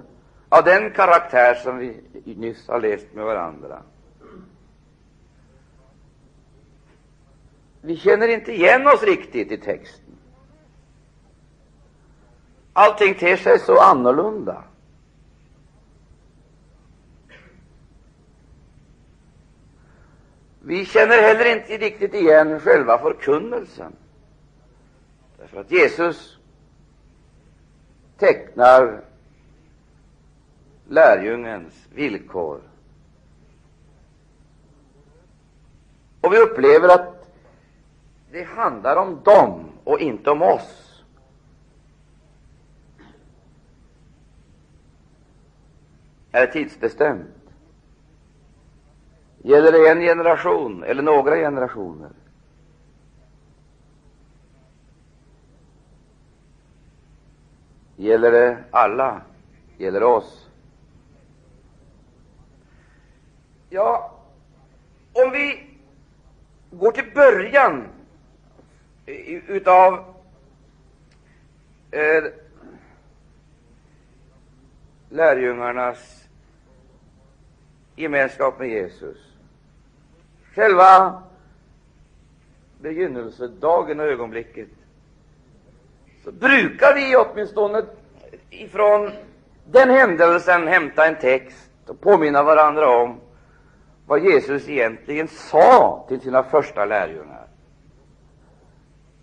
av 0.50 0.64
den 0.64 0.92
karaktär 0.92 1.56
som 1.56 1.78
vi 1.78 2.02
nyss 2.24 2.68
har 2.68 2.80
läst 2.80 3.14
med 3.14 3.26
varandra. 3.26 3.84
Vi 7.82 7.98
känner 7.98 8.28
inte 8.28 8.54
igen 8.54 8.88
oss 8.88 9.04
riktigt 9.04 9.52
i 9.52 9.58
texten. 9.58 10.06
Allting 12.74 13.16
ter 13.16 13.38
sig 13.38 13.60
så 13.60 13.80
annorlunda. 13.80 14.64
Vi 20.62 20.86
känner 20.86 21.22
heller 21.22 21.56
inte 21.56 21.78
riktigt 21.78 22.14
igen 22.14 22.60
själva 22.60 22.98
förkunnelsen, 22.98 23.94
därför 25.38 25.62
att 25.62 25.72
Jesus 25.72 26.38
tecknar 28.18 29.09
lärjungens 30.90 31.88
villkor. 31.94 32.62
Och 36.22 36.34
vi 36.34 36.38
upplever 36.38 36.90
att 36.90 37.32
det 38.32 38.44
handlar 38.44 38.96
om 38.96 39.22
dem 39.24 39.66
och 39.84 40.00
inte 40.00 40.32
om 40.32 40.42
oss. 40.42 40.90
är 46.32 46.48
tidsbestämt. 46.48 47.28
Gäller 49.38 49.72
det 49.72 49.90
en 49.90 50.00
generation 50.00 50.84
eller 50.84 51.04
några 51.04 51.36
generationer? 51.36 52.10
Gäller 57.96 58.32
det 58.32 58.64
alla? 58.72 59.22
Gäller 59.78 60.00
det 60.00 60.06
oss? 60.06 60.49
Ja, 63.70 64.12
om 65.14 65.32
vi 65.32 65.64
går 66.72 66.92
till 66.92 67.12
början 67.14 67.88
eh, 69.06 69.16
utav 69.48 70.04
eh, 71.92 72.24
lärjungarnas 75.10 76.28
gemenskap 77.96 78.60
med 78.60 78.70
Jesus. 78.70 79.18
Själva 80.54 81.24
begynnelsedagen 82.82 84.00
och 84.00 84.06
ögonblicket 84.06 84.70
så 86.24 86.32
brukar 86.32 86.96
vi 86.96 87.16
åtminstone 87.16 87.86
ifrån 88.50 89.12
den 89.66 89.90
händelsen 89.90 90.68
hämta 90.68 91.08
en 91.08 91.16
text 91.16 91.70
och 91.86 92.02
påminna 92.02 92.44
varandra 92.44 92.90
om 92.90 93.20
vad 94.10 94.24
Jesus 94.24 94.70
egentligen 94.70 95.28
sa 95.28 96.06
till 96.08 96.22
sina 96.22 96.44
första 96.44 96.86
lärjungar. 96.86 97.48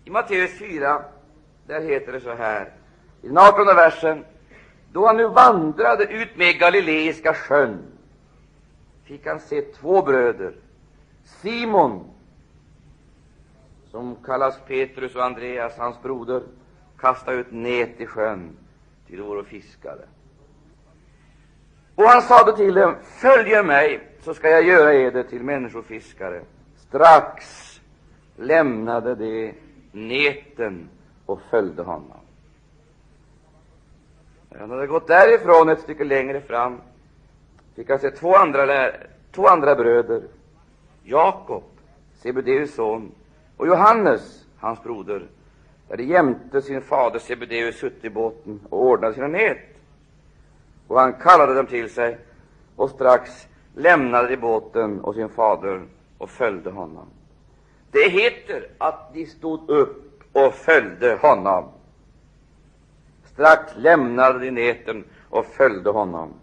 I 0.03 0.09
Matteus 0.09 0.59
4, 0.59 1.03
där 1.67 1.81
heter 1.81 2.11
det 2.11 2.21
så 2.21 2.33
här, 2.33 2.71
i 3.21 3.27
den 3.27 3.37
18 3.37 3.65
versen, 3.65 4.25
då 4.91 5.07
han 5.07 5.17
nu 5.17 5.27
vandrade 5.27 6.03
ut 6.03 6.37
med 6.37 6.59
Galileiska 6.59 7.33
sjön 7.33 7.83
fick 9.03 9.25
han 9.25 9.39
se 9.39 9.61
två 9.61 10.01
bröder, 10.01 10.53
Simon, 11.23 12.09
som 13.91 14.15
kallas 14.25 14.59
Petrus 14.67 15.15
och 15.15 15.25
Andreas, 15.25 15.77
hans 15.77 16.01
broder, 16.01 16.43
kasta 16.97 17.33
ut 17.33 17.51
nät 17.51 18.01
i 18.01 18.05
sjön, 18.05 18.57
till 19.07 19.21
våra 19.21 19.43
fiskare. 19.43 20.05
Och 21.95 22.03
han 22.03 22.21
sade 22.21 22.55
till 22.55 22.73
dem, 22.73 22.95
följ 23.03 23.63
mig, 23.63 24.16
så 24.21 24.33
skall 24.33 24.51
jag 24.51 24.63
göra 24.63 24.93
eder 24.93 25.23
till 25.23 25.43
människofiskare. 25.43 26.41
Strax 26.77 27.81
lämnade 28.35 29.15
de 29.15 29.53
näten 29.91 30.89
och 31.25 31.41
följde 31.49 31.83
honom. 31.83 32.17
När 34.49 34.59
han 34.59 34.69
hade 34.69 34.87
gått 34.87 35.07
därifrån 35.07 35.69
ett 35.69 35.79
stycke 35.79 36.03
längre 36.03 36.41
fram 36.41 36.81
fick 37.75 37.89
han 37.89 37.99
se 37.99 38.11
två 38.11 38.35
andra, 38.35 38.91
två 39.31 39.47
andra 39.47 39.75
bröder, 39.75 40.21
Jakob, 41.03 41.63
Sebedeus 42.15 42.75
son, 42.75 43.11
och 43.57 43.67
Johannes, 43.67 44.45
hans 44.57 44.83
broder, 44.83 45.27
där 45.87 45.97
de 45.97 46.03
jämte 46.03 46.61
sin 46.61 46.81
fader 46.81 47.19
Sebedeus 47.19 47.79
suttit 47.79 48.05
i 48.05 48.09
båten 48.09 48.59
och 48.69 48.85
ordnade 48.85 49.13
sina 49.13 49.27
nät. 49.27 49.57
Och 50.87 50.99
han 50.99 51.13
kallade 51.13 51.53
dem 51.53 51.65
till 51.65 51.89
sig, 51.89 52.17
och 52.75 52.89
strax 52.89 53.47
lämnade 53.77 54.27
de 54.27 54.37
båten 54.37 55.01
och 55.01 55.15
sin 55.15 55.29
fader 55.29 55.81
och 56.17 56.29
följde 56.29 56.69
honom. 56.69 57.07
Det 57.91 58.09
heter 58.09 58.67
att 58.77 59.13
de 59.13 59.25
stod 59.25 59.69
upp 59.69 60.23
och 60.33 60.53
följde 60.53 61.15
honom. 61.15 61.65
Strax 63.33 63.73
lämnade 63.75 64.39
de 64.39 64.51
näten 64.51 65.03
och 65.29 65.45
följde 65.45 65.89
honom. 65.89 66.33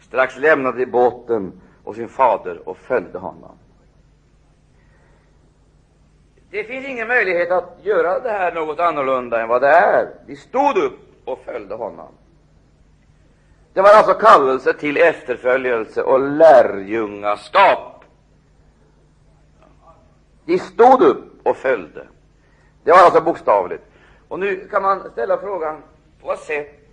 Strax 0.00 0.38
lämnade 0.38 0.78
de 0.78 0.86
båten 0.86 1.52
och 1.84 1.94
sin 1.94 2.08
fader 2.08 2.68
och 2.68 2.76
följde 2.76 3.18
honom. 3.18 3.58
Det 6.50 6.64
finns 6.64 6.86
ingen 6.86 7.08
möjlighet 7.08 7.50
att 7.50 7.78
göra 7.82 8.20
det 8.20 8.30
här 8.30 8.54
något 8.54 8.78
annorlunda 8.78 9.42
än 9.42 9.48
vad 9.48 9.62
det 9.62 9.68
är. 9.68 10.08
De 10.26 10.36
stod 10.36 10.78
upp 10.78 10.98
och 11.24 11.38
följde 11.44 11.74
honom. 11.74 12.12
Det 13.78 13.82
var 13.82 13.90
alltså 13.90 14.14
kallelse 14.14 14.72
till 14.72 14.96
efterföljelse 14.96 16.02
och 16.02 16.20
lärjungaskap. 16.20 18.04
De 20.44 20.58
stod 20.58 21.02
upp 21.02 21.46
och 21.46 21.56
följde. 21.56 22.06
Det 22.84 22.90
var 22.90 22.98
alltså 22.98 23.20
bokstavligt. 23.20 23.84
Och 24.28 24.38
nu 24.38 24.68
kan 24.68 24.82
man 24.82 25.10
ställa 25.10 25.38
frågan, 25.38 25.82
på 26.20 26.26
vad 26.26 26.38
sätt, 26.38 26.88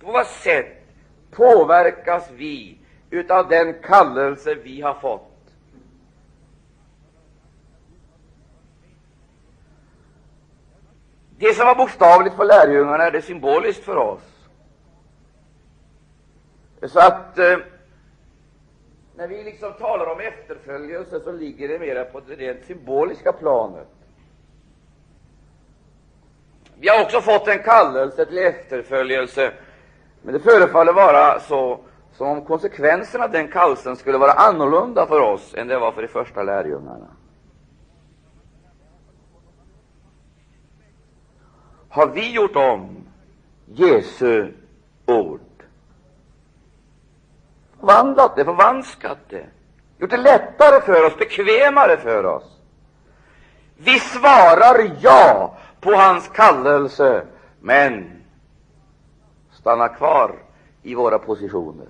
på 0.00 0.12
vad 0.12 0.26
sätt 0.26 0.86
påverkas 1.30 2.30
vi 2.30 2.78
utav 3.10 3.48
den 3.48 3.74
kallelse 3.82 4.54
vi 4.54 4.80
har 4.80 4.94
fått? 4.94 5.32
Det 11.38 11.54
som 11.54 11.66
var 11.66 11.74
bokstavligt 11.74 12.36
för 12.36 12.44
lärjungarna 12.44 13.04
är 13.04 13.10
det 13.10 13.22
symboliskt 13.22 13.84
för 13.84 13.96
oss. 13.96 14.33
Så 16.88 16.98
att 16.98 17.38
eh, 17.38 17.58
när 19.16 19.28
vi 19.28 19.44
liksom 19.44 19.72
talar 19.72 20.06
om 20.06 20.20
efterföljelse 20.20 21.20
så 21.20 21.32
ligger 21.32 21.68
det 21.68 21.78
mera 21.78 22.04
på 22.04 22.20
det 22.20 22.34
rent 22.34 22.64
symboliska 22.66 23.32
planet. 23.32 23.88
Vi 26.78 26.88
har 26.88 27.04
också 27.04 27.20
fått 27.20 27.48
en 27.48 27.58
kallelse 27.58 28.26
till 28.26 28.38
efterföljelse, 28.38 29.52
men 30.22 30.34
det 30.34 30.40
förefaller 30.40 30.92
vara 30.92 31.40
så 31.40 31.80
som 32.12 32.28
om 32.28 32.44
konsekvenserna 32.44 33.24
av 33.24 33.30
den 33.30 33.48
kallelsen 33.48 33.96
skulle 33.96 34.18
vara 34.18 34.32
annorlunda 34.32 35.06
för 35.06 35.20
oss 35.20 35.54
än 35.54 35.68
det 35.68 35.78
var 35.78 35.92
för 35.92 36.02
de 36.02 36.08
första 36.08 36.42
lärjungarna. 36.42 37.06
Har 41.88 42.06
vi 42.06 42.32
gjort 42.32 42.56
om 42.56 42.96
Jesu 43.66 44.52
ord? 45.06 45.53
Omvandlat 47.84 48.36
det, 48.36 48.44
förvanskat 48.44 49.18
det, 49.28 49.46
gjort 49.98 50.10
det 50.10 50.16
lättare 50.16 50.80
för 50.80 51.06
oss, 51.06 51.16
bekvämare 51.18 51.96
för 51.96 52.26
oss? 52.26 52.44
Vi 53.76 53.98
svarar 53.98 54.90
ja 55.00 55.56
på 55.80 55.94
hans 55.94 56.28
kallelse, 56.28 57.26
men 57.60 58.22
stannar 59.52 59.96
kvar 59.96 60.34
i 60.82 60.94
våra 60.94 61.18
positioner. 61.18 61.88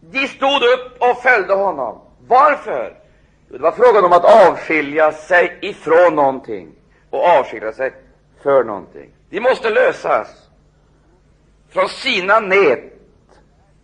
De 0.00 0.28
stod 0.28 0.62
upp 0.62 0.96
och 0.98 1.22
följde 1.22 1.54
honom. 1.54 2.00
Varför? 2.26 2.96
Jo, 3.48 3.56
det 3.56 3.62
var 3.62 3.72
frågan 3.72 4.04
om 4.04 4.12
att 4.12 4.48
avskilja 4.48 5.12
sig 5.12 5.58
ifrån 5.62 6.14
någonting 6.14 6.72
och 7.10 7.24
avskilja 7.24 7.72
sig 7.72 7.92
för 8.42 8.64
någonting. 8.64 9.10
De 9.30 9.40
måste 9.40 9.70
lösas 9.70 10.43
från 11.74 11.88
sina 11.88 12.40
nät, 12.40 12.92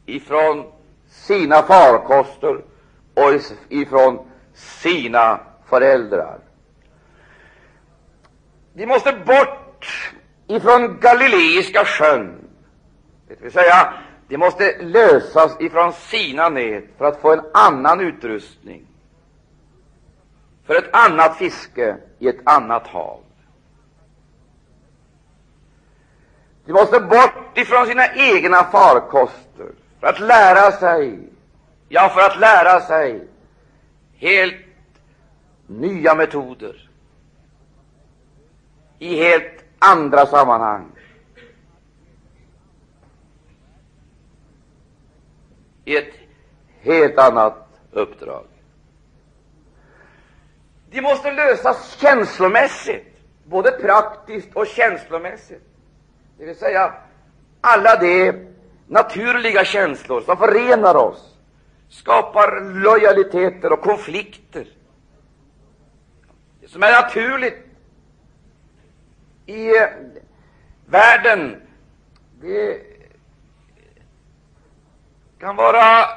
ifrån 0.07 0.73
sina 1.09 1.63
farkoster 1.63 2.65
och 3.15 3.41
ifrån 3.69 4.31
sina 4.55 5.41
föräldrar. 5.69 6.39
De 8.73 8.87
måste 8.87 9.13
bort 9.13 10.13
ifrån 10.47 11.01
Galileiska 11.01 11.85
sjön, 11.85 12.49
det 13.29 13.43
vill 13.43 13.53
säga 13.53 13.95
de 14.29 14.37
måste 14.37 14.83
lösas 14.83 15.61
ifrån 15.61 15.93
sina 15.93 16.49
nät 16.49 16.85
för 16.99 17.05
att 17.05 17.21
få 17.21 17.33
en 17.33 17.43
annan 17.55 18.01
utrustning, 18.01 18.87
för 20.67 20.75
ett 20.75 20.97
annat 20.97 21.37
fiske 21.37 21.97
i 22.19 22.29
ett 22.29 22.41
annat 22.45 22.87
hav. 22.87 23.21
De 26.65 26.73
måste 26.73 27.01
bort 27.01 27.59
ifrån 27.59 27.87
sina 27.87 28.15
egna 28.15 28.65
farkoster 28.65 29.73
för 30.01 30.07
att 30.07 30.21
lära 30.21 30.73
sig, 30.73 31.19
ja, 31.89 32.09
för 32.09 32.21
att 32.21 32.41
lära 32.41 32.81
sig 32.81 33.29
helt 34.17 34.57
nya 35.67 36.15
metoder 36.15 36.91
i 38.99 39.17
helt 39.17 39.65
andra 39.79 40.27
sammanhang. 40.27 40.91
I 45.85 45.97
ett 45.97 46.15
helt 46.81 47.19
annat 47.19 47.69
uppdrag. 47.93 48.47
De 50.91 51.01
måste 51.03 51.33
lösas 51.33 51.97
känslomässigt, 52.01 53.19
både 53.45 53.71
praktiskt 53.71 54.57
och 54.57 54.67
känslomässigt. 54.67 55.70
Det 56.41 56.47
vill 56.47 56.57
säga 56.57 56.93
alla 57.61 57.97
de 57.97 58.33
naturliga 58.87 59.65
känslor 59.65 60.21
som 60.21 60.37
förenar 60.37 60.95
oss, 60.95 61.37
skapar 61.89 62.61
lojaliteter 62.83 63.73
och 63.73 63.81
konflikter. 63.81 64.67
Det 66.61 66.69
som 66.69 66.83
är 66.83 66.93
naturligt 66.93 67.67
i 69.47 69.69
eh, 69.69 69.89
världen, 70.87 71.63
det 72.41 72.81
kan 75.41 75.57
vara, 75.57 76.09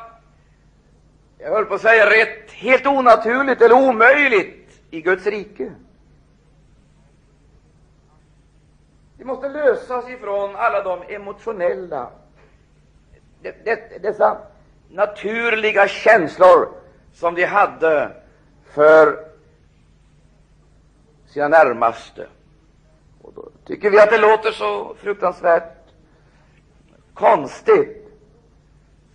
jag 1.38 1.49
höll 1.49 1.65
på 1.65 1.73
att 1.73 1.81
säga 1.81 2.09
rätt, 2.09 2.51
helt 2.51 2.86
onaturligt 2.86 3.62
eller 3.62 3.75
omöjligt 3.75 4.81
i 4.91 5.01
Guds 5.01 5.25
rike. 5.25 5.71
Vi 9.23 9.27
måste 9.27 9.49
lösas 9.49 10.09
ifrån 10.09 10.55
alla 10.55 10.83
de 10.83 11.01
emotionella, 11.15 12.09
dessa 14.01 14.38
naturliga 14.89 15.88
känslor 15.88 16.69
som 17.13 17.36
de 17.36 17.45
hade 17.45 18.12
för 18.73 19.25
sina 21.27 21.47
närmaste. 21.47 22.27
Och 23.21 23.33
då 23.36 23.49
tycker 23.65 23.89
vi 23.89 23.99
att 23.99 24.09
det 24.09 24.17
låter 24.17 24.51
så 24.51 24.95
fruktansvärt 24.95 25.77
konstigt. 27.13 28.07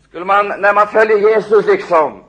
Skulle 0.09 0.25
man, 0.25 0.49
när 0.49 0.75
man 0.75 0.87
följer 0.87 1.19
Jesus, 1.19 1.67
liksom 1.67 2.25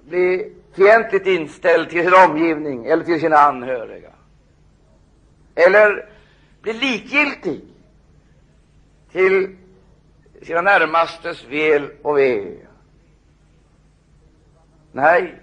bli 0.00 0.52
fientligt 0.72 1.26
inställd 1.26 1.90
till 1.90 2.04
sin 2.04 2.30
omgivning 2.30 2.86
eller 2.86 3.04
till 3.04 3.20
sina 3.20 3.36
anhöriga? 3.36 4.10
Eller 5.54 6.17
blir 6.68 6.80
likgiltig 6.80 7.60
till 9.12 9.56
sina 10.42 10.62
närmastes 10.62 11.44
väl 11.44 11.90
och 12.02 12.18
ve? 12.18 12.54
Nej, 14.92 15.34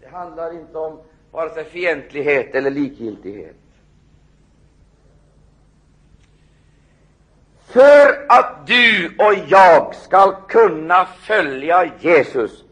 det 0.00 0.08
handlar 0.08 0.52
inte 0.52 0.78
om 0.78 1.00
vare 1.30 1.50
sig 1.50 1.64
fientlighet 1.64 2.54
eller 2.54 2.70
likgiltighet. 2.70 3.56
För 7.66 8.26
att 8.28 8.66
du 8.66 9.14
och 9.18 9.34
jag 9.48 9.94
skall 9.94 10.34
kunna 10.48 11.04
följa 11.04 11.90
Jesus 12.00 12.64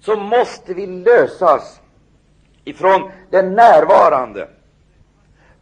så 0.00 0.16
måste 0.16 0.74
vi 0.74 0.86
lösas 0.86 1.80
ifrån 2.64 3.10
det 3.30 3.42
närvarande 3.42 4.48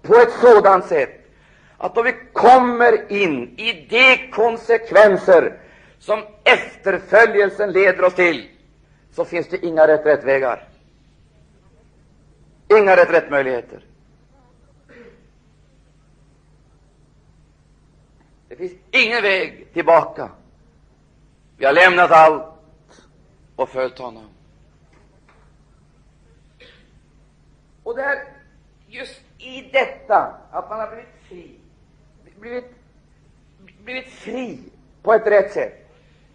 på 0.05 0.15
ett 0.15 0.33
sådant 0.33 0.87
sätt 0.87 1.21
att 1.79 1.95
då 1.95 2.03
vi 2.03 2.15
kommer 2.33 3.13
in 3.13 3.59
i 3.59 3.87
de 3.91 4.31
konsekvenser 4.31 5.59
som 5.99 6.23
efterföljelsen 6.45 7.73
leder 7.73 8.05
oss 8.05 8.15
till, 8.15 8.49
så 9.13 9.25
finns 9.25 9.49
det 9.49 9.67
inga 9.67 9.87
reträttvägar, 9.87 10.69
inga 12.69 12.97
reträttmöjligheter. 12.97 13.85
Det 18.49 18.57
finns 18.57 18.73
ingen 18.91 19.23
väg 19.23 19.69
tillbaka. 19.73 20.31
Vi 21.57 21.67
har 21.67 21.73
lämnat 21.73 22.11
allt 22.11 22.45
och 23.57 23.69
följt 23.69 23.99
honom. 23.99 24.29
Och 27.83 27.97
det 27.97 28.03
är 28.03 28.25
just 28.87 29.21
i 29.45 29.71
detta 29.73 30.35
att 30.51 30.71
man 30.71 30.81
har 30.81 30.87
blivit 30.87 31.09
fri, 31.29 31.55
blivit, 32.41 32.71
blivit 33.85 34.09
fri 34.09 34.59
på 35.03 35.13
ett 35.15 35.27
rätt 35.27 35.53
sätt, 35.53 35.91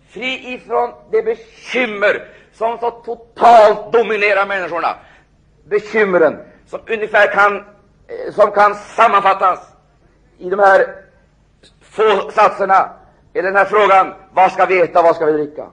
fri 0.09 0.53
ifrån 0.53 0.93
det 1.11 1.21
bekymmer 1.21 2.27
som 2.53 2.77
så 2.77 2.91
totalt 2.91 3.93
dominerar 3.93 4.45
människorna, 4.45 4.95
bekymren 5.63 6.37
som 6.67 6.79
ungefär 6.87 7.33
kan, 7.33 7.57
eh, 8.07 8.33
som 8.33 8.51
kan 8.51 8.75
sammanfattas 8.75 9.59
i 10.37 10.49
de 10.49 10.59
här 10.59 10.95
få 11.81 12.31
satserna 12.31 12.89
i 13.33 13.41
den 13.41 13.55
här 13.55 13.65
frågan. 13.65 14.13
Vad 14.33 14.51
ska 14.51 14.65
vi 14.65 14.81
äta, 14.81 15.01
vad 15.01 15.15
ska 15.15 15.25
vi 15.25 15.31
dricka? 15.31 15.67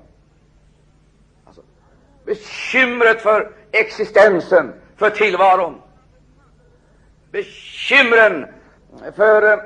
Alltså, 1.45 1.63
bekymret 2.25 3.23
för 3.23 3.53
existensen, 3.73 4.75
för 4.97 5.11
tillvaron. 5.11 5.83
Bekymren 7.31 8.47
för 9.17 9.53
eh, 9.53 9.59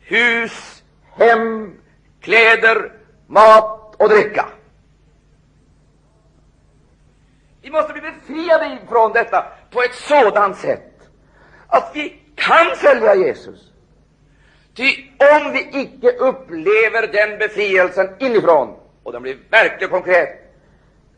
hus, 0.00 0.82
hem, 1.16 1.74
kläder, 2.20 2.92
mat 3.26 3.94
och 3.98 4.08
dricka. 4.08 4.48
Vi 7.62 7.70
måste 7.70 7.92
bli 7.92 8.02
befriade 8.02 8.78
från 8.88 9.12
detta 9.12 9.46
på 9.70 9.82
ett 9.82 9.94
sådant 9.94 10.56
sätt 10.56 11.08
att 11.66 11.90
vi 11.94 12.22
kan 12.34 12.76
följa 12.76 13.14
Jesus. 13.14 13.72
Ty 14.74 14.84
om 15.18 15.52
vi 15.52 15.80
icke 15.80 16.12
upplever 16.12 17.06
den 17.12 17.38
befrielsen 17.38 18.08
inifrån, 18.18 18.76
och 19.02 19.12
den 19.12 19.22
blir 19.22 19.38
verkligt 19.50 19.90
konkret, 19.90 20.28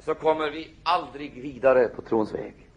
så 0.04 0.14
kommer 0.14 0.50
vi 0.50 0.70
aldrig 0.82 1.42
vidare 1.42 1.88
på 1.88 2.02
trons 2.02 2.34
väg. 2.34 2.69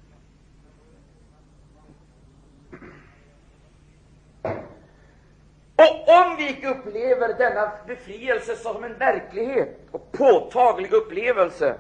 Och 5.76 6.10
om 6.10 6.36
vi 6.38 6.50
icke 6.50 6.70
upplever 6.70 7.34
denna 7.38 7.72
befrielse 7.88 8.56
som 8.56 8.84
en 8.84 8.98
verklighet 8.98 9.80
och 9.92 10.12
påtaglig 10.12 10.94
upplevelse, 10.94 11.76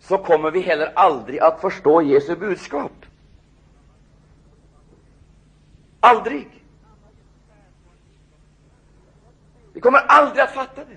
så 0.00 0.18
kommer 0.18 0.50
vi 0.50 0.60
heller 0.60 0.92
aldrig 0.94 1.40
att 1.40 1.60
förstå 1.60 2.02
Jesu 2.02 2.36
budskap. 2.36 2.92
Aldrig. 6.00 6.48
Vi 9.72 9.80
kommer 9.80 9.98
aldrig 9.98 10.42
att 10.42 10.54
fatta 10.54 10.84
det. 10.84 10.96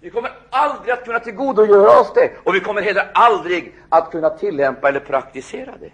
Vi 0.00 0.10
kommer 0.10 0.32
aldrig 0.50 0.92
att 0.92 1.04
kunna 1.04 1.20
tillgodogöra 1.20 2.00
oss 2.00 2.12
det, 2.14 2.32
och 2.44 2.54
vi 2.54 2.60
kommer 2.60 2.82
heller 2.82 3.10
aldrig 3.14 3.74
att 3.88 4.10
kunna 4.10 4.30
tillämpa 4.30 4.88
eller 4.88 5.00
praktisera 5.00 5.74
det. 5.80 5.90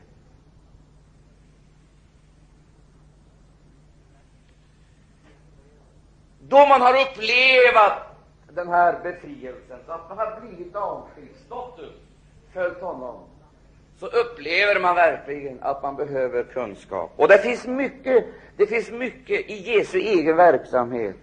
Då 6.52 6.66
man 6.66 6.80
har 6.80 6.94
upplevt 7.02 7.92
den 8.54 8.68
här 8.68 8.98
befrielsen, 9.02 9.78
så 9.86 9.92
att 9.92 10.08
man 10.08 10.18
har 10.18 10.40
blivit 10.40 10.76
avskild, 10.76 11.92
följt 12.54 12.80
honom, 12.80 13.20
så 14.00 14.06
upplever 14.06 14.80
man 14.80 14.94
verkligen 14.94 15.58
att 15.62 15.82
man 15.82 15.96
behöver 15.96 16.42
kunskap. 16.42 17.12
Och 17.16 17.28
det 17.28 17.38
finns 17.38 17.66
mycket, 17.66 18.24
det 18.56 18.66
finns 18.66 18.90
mycket 18.90 19.50
i 19.50 19.72
Jesu 19.72 19.98
egen 19.98 20.36
verksamhet. 20.36 21.16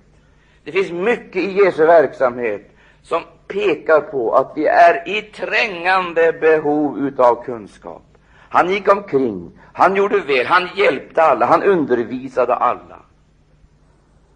Det 0.64 0.72
finns 0.72 0.92
mycket 0.92 1.44
i 1.44 1.52
Jesu 1.52 1.86
verksamhet 1.86 2.70
som 3.04 3.22
pekar 3.48 4.02
på 4.02 4.36
att 4.36 4.52
vi 4.56 4.66
är 4.66 5.10
i 5.10 5.22
trängande 5.22 6.34
behov 6.34 7.00
utav 7.00 7.44
kunskap. 7.44 8.04
Han 8.50 8.70
gick 8.70 8.92
omkring, 8.92 9.52
han 9.74 9.96
gjorde 9.96 10.20
väl, 10.20 10.46
han 10.46 10.70
hjälpte 10.76 11.22
alla, 11.22 11.46
han 11.46 11.64
undervisade 11.64 12.56
alla. 12.56 13.00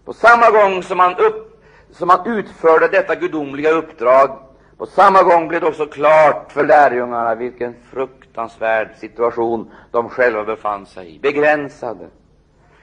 På 0.05 0.13
samma 0.13 0.51
gång 0.51 0.83
som 0.83 0.99
han, 0.99 1.15
upp, 1.15 1.63
som 1.91 2.09
han 2.09 2.27
utförde 2.27 2.87
detta 2.87 3.15
gudomliga 3.15 3.71
uppdrag, 3.71 4.37
på 4.77 4.85
samma 4.85 5.23
gång 5.23 5.47
blev 5.47 5.61
det 5.61 5.67
också 5.67 5.85
klart 5.85 6.51
för 6.51 6.65
lärjungarna 6.65 7.35
vilken 7.35 7.75
fruktansvärd 7.91 8.89
situation 8.97 9.71
de 9.91 10.09
själva 10.09 10.43
befann 10.43 10.85
sig 10.85 11.15
i. 11.15 11.19
Begränsade, 11.19 12.07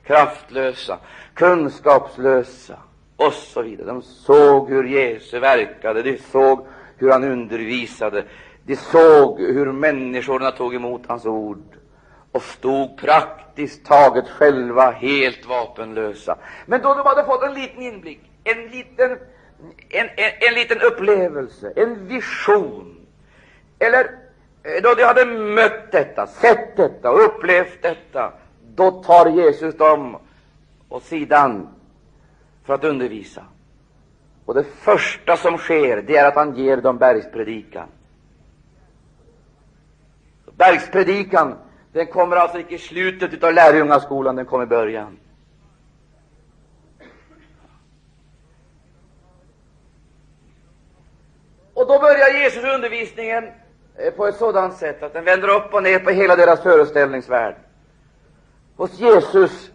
kraftlösa, 0.07 0.99
kunskapslösa 1.35 2.77
och 3.17 3.33
så 3.33 3.63
vidare. 3.63 3.87
De 3.87 4.03
såg 4.03 4.71
hur 4.71 4.85
Jesus 4.85 5.33
verkade, 5.33 6.03
de 6.03 6.19
såg 6.19 6.67
hur 6.97 7.11
han 7.11 7.25
undervisade, 7.25 8.25
de 8.63 8.77
såg 8.77 9.41
hur 9.41 9.73
människorna 9.73 10.51
tog 10.51 10.75
emot 10.75 11.03
hans 11.07 11.27
ord 11.27 11.80
och 12.33 12.43
stod 12.43 12.99
praktiskt 12.99 13.87
taget 13.87 14.29
själva 14.29 14.91
helt 14.91 15.47
vapenlösa. 15.47 16.37
Men 16.67 16.83
då 16.83 16.95
de 16.95 17.07
hade 17.07 17.25
fått 17.25 17.43
en 17.43 17.55
liten 17.55 17.83
inblick, 17.83 18.21
en 18.45 18.67
liten, 18.67 19.11
en, 19.89 20.09
en, 20.17 20.33
en 20.49 20.55
liten 20.55 20.81
upplevelse, 20.81 21.73
en 21.77 22.07
vision, 22.09 23.07
eller 23.79 24.05
eh, 24.63 24.83
då 24.83 24.95
de 24.95 25.05
hade 25.05 25.25
mött 25.27 25.93
detta, 25.93 26.27
sett 26.27 26.77
detta 26.77 27.11
och 27.11 27.25
upplevt 27.25 27.83
detta, 27.83 28.33
då 28.75 28.91
tar 28.91 29.27
Jesus 29.27 29.77
dem 29.77 30.17
åt 30.89 31.05
sidan 31.05 31.69
för 32.65 32.75
att 32.75 32.85
undervisa. 32.85 33.45
Och 34.45 34.55
det 34.55 34.65
första 34.65 35.37
som 35.37 35.59
sker, 35.59 36.03
det 36.03 36.17
är 36.17 36.29
att 36.29 36.35
han 36.35 36.57
ger 36.57 36.77
dem 36.77 36.99
bergspredikan. 36.99 37.89
Bergspredikan 40.57 41.57
den 41.93 42.07
kommer 42.07 42.37
alltså 42.37 42.59
inte 42.59 42.75
i 42.75 42.79
slutet 42.79 43.45
av 43.45 43.53
lärjungaskolan, 43.53 44.37
den 44.37 44.47
kommer 44.47 44.65
i 44.65 44.67
början. 44.67 45.19
Och 51.75 51.87
då 51.87 51.99
börjar 51.99 52.43
Jesus 52.43 52.65
undervisningen 52.65 53.45
eh, 53.97 54.13
på 54.13 54.27
ett 54.27 54.37
sådant 54.37 54.77
sätt 54.77 55.03
att 55.03 55.13
den 55.13 55.25
vänder 55.25 55.49
upp 55.49 55.75
och 55.75 55.83
ner 55.83 55.99
på 55.99 56.11
hela 56.11 56.37
deras 56.37 56.63
föreställningsvärld. 56.63 57.55
Hos 58.77 58.99
Jesus, 58.99 59.71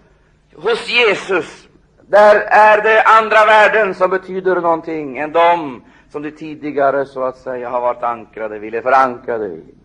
hos 0.55 0.89
Jesus, 0.89 1.67
där 2.01 2.35
är 2.41 2.81
det 2.81 3.03
andra 3.03 3.45
värden 3.45 3.95
som 3.95 4.09
betyder 4.09 4.55
någonting 4.55 5.17
än 5.17 5.31
de 5.31 5.83
som 6.11 6.21
de 6.21 6.31
tidigare 6.31 7.05
så 7.05 7.23
att 7.23 7.37
säga 7.37 7.69
har 7.69 7.81
varit 7.81 8.03
ankrade 8.03 8.59
vid, 8.59 8.73
eller 8.73 8.83
förankrade 8.83 9.47
vid. 9.47 9.84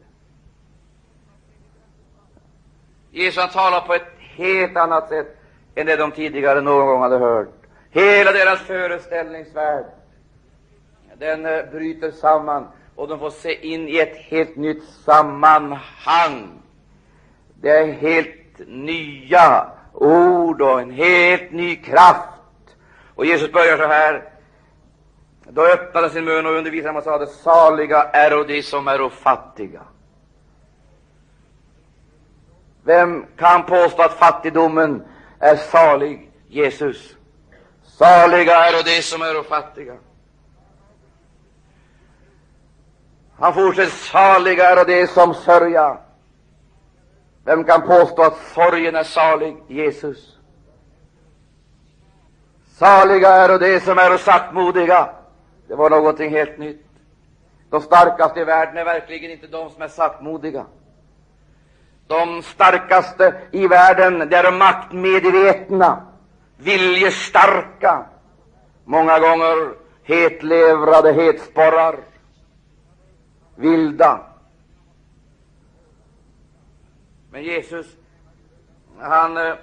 Jesus 3.10 3.52
talar 3.52 3.80
på 3.80 3.94
ett 3.94 4.12
helt 4.18 4.76
annat 4.76 5.08
sätt 5.08 5.36
än 5.74 5.86
det 5.86 5.96
de 5.96 6.10
tidigare 6.10 6.60
någon 6.60 6.86
gång 6.86 7.00
hade 7.02 7.18
hört. 7.18 7.48
Hela 7.90 8.32
deras 8.32 8.60
föreställningsvärld 8.60 9.84
den 11.20 11.46
eh, 11.46 11.64
bryter 11.72 12.10
samman 12.10 12.66
och 12.96 13.08
de 13.08 13.18
får 13.18 13.30
se 13.30 13.66
in 13.66 13.88
i 13.88 13.98
ett 13.98 14.16
helt 14.16 14.56
nytt 14.56 14.84
sammanhang. 14.84 16.62
Det 17.60 17.70
är 17.70 17.92
helt 17.92 18.58
nya 18.66 19.66
ord 19.92 20.62
och 20.62 20.80
en 20.80 20.90
helt 20.90 21.52
ny 21.52 21.76
kraft. 21.76 22.28
Och 23.14 23.26
Jesus 23.26 23.52
börjar 23.52 23.76
så 23.76 23.86
här. 23.86 24.22
Då 25.48 25.66
öppnade 25.66 26.10
sin 26.10 26.24
mun 26.24 26.46
och 26.46 26.52
undervisade 26.52 26.98
och 26.98 27.04
sade, 27.04 27.26
saliga 27.26 28.02
är 28.02 28.44
de 28.44 28.62
som 28.62 28.88
är 28.88 29.08
fattiga. 29.08 29.82
Vem 32.84 33.26
kan 33.36 33.66
påstå 33.66 34.02
att 34.02 34.18
fattigdomen 34.18 35.04
är 35.38 35.56
salig? 35.56 36.30
Jesus. 36.48 37.16
Saliga 37.84 38.56
är 38.56 38.84
de 38.84 39.02
som 39.02 39.22
är 39.22 39.42
fattiga. 39.42 39.96
Han 43.38 43.54
fortsätter, 43.54 43.90
saliga 43.90 44.70
är 44.70 44.84
de 44.84 45.06
som 45.06 45.34
sörja. 45.34 45.98
Vem 47.44 47.64
kan 47.64 47.82
påstå 47.82 48.22
att 48.22 48.38
sorgen 48.54 48.96
är 48.96 49.04
salig? 49.04 49.56
Jesus. 49.68 50.36
Saliga 52.78 53.28
är 53.28 53.58
de 53.58 53.80
som 53.80 53.98
är 53.98 54.16
saktmodiga. 54.16 55.10
Det 55.68 55.74
var 55.74 55.90
någonting 55.90 56.30
helt 56.30 56.58
nytt. 56.58 56.86
De 57.70 57.80
starkaste 57.80 58.40
i 58.40 58.44
världen 58.44 58.76
är 58.76 58.84
verkligen 58.84 59.30
inte 59.30 59.46
de 59.46 59.70
som 59.70 59.82
är 59.82 59.88
saktmodiga. 59.88 60.66
De 62.10 62.42
starkaste 62.42 63.34
i 63.50 63.66
världen, 63.66 64.18
det 64.18 64.36
är 64.36 64.52
maktmedvetna, 64.52 66.06
viljestarka, 66.56 68.04
många 68.84 69.18
gånger 69.18 69.74
hetlevrade 70.02 71.12
hetsporrar, 71.12 71.96
vilda. 73.56 74.20
Men 77.30 77.42
Jesus, 77.42 77.86
han 78.98 79.36
eh, 79.36 79.54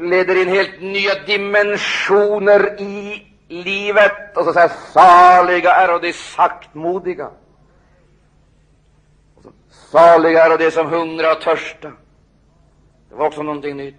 leder 0.00 0.42
in 0.42 0.48
helt 0.48 0.80
nya 0.80 1.14
dimensioner 1.26 2.80
i 2.80 3.26
livet, 3.48 4.36
och 4.36 4.44
så 4.44 4.52
säger 4.52 4.68
saliga 4.68 5.72
är 5.72 5.98
de 5.98 6.12
saktmodiga. 6.12 7.30
Saliga 9.92 10.44
är 10.44 10.58
de 10.58 10.70
som 10.70 10.86
hungrar 10.86 11.32
och 11.32 11.40
törstar. 11.40 11.92
Det 13.08 13.14
var 13.14 13.26
också 13.26 13.42
någonting 13.42 13.76
nytt. 13.76 13.94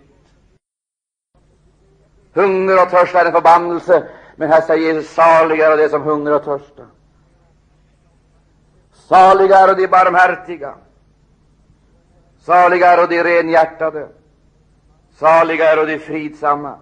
Hunger 2.33 2.81
och 2.83 2.89
törst 2.89 3.15
är 3.15 3.25
en 3.25 3.31
förbannelse, 3.31 4.07
men 4.35 4.51
här 4.51 4.61
säger 4.61 4.93
Jesus 4.93 5.13
saliga 5.13 5.73
är 5.73 5.77
de 5.77 5.89
som 5.89 6.01
hungrar 6.01 6.35
och 6.35 6.43
törstar. 6.43 6.85
Saliga 8.93 9.57
är 9.57 9.75
de 9.75 9.87
barmhärtiga. 9.87 10.75
Saliga 12.39 12.87
är 12.87 13.07
de 13.07 13.23
renhjärtade. 13.23 14.07
Saliga 15.15 15.71
är 15.71 15.85
de 15.85 15.99
fridsamma. 15.99 16.79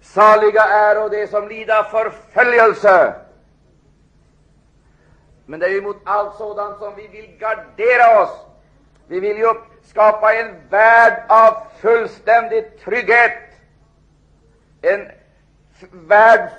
Saliga 0.00 0.62
är 0.62 1.10
de 1.10 1.26
som 1.26 1.48
lider 1.48 1.82
förföljelse 1.82 3.27
men 5.48 5.60
det 5.60 5.66
är 5.66 5.70
ju 5.70 5.82
mot 5.82 5.96
allt 6.04 6.36
sådant 6.36 6.78
som 6.78 6.94
vi 6.94 7.06
vill 7.08 7.36
gardera 7.38 8.22
oss. 8.22 8.46
Vi 9.06 9.20
vill 9.20 9.38
ju 9.38 9.54
skapa 9.82 10.34
en 10.34 10.56
värld 10.70 11.22
av 11.28 11.56
fullständig 11.80 12.80
trygghet, 12.84 13.32
en 14.82 15.08
värld 15.90 16.50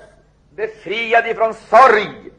befriad 0.50 1.26
ifrån 1.26 1.54
sorg, 1.54 2.30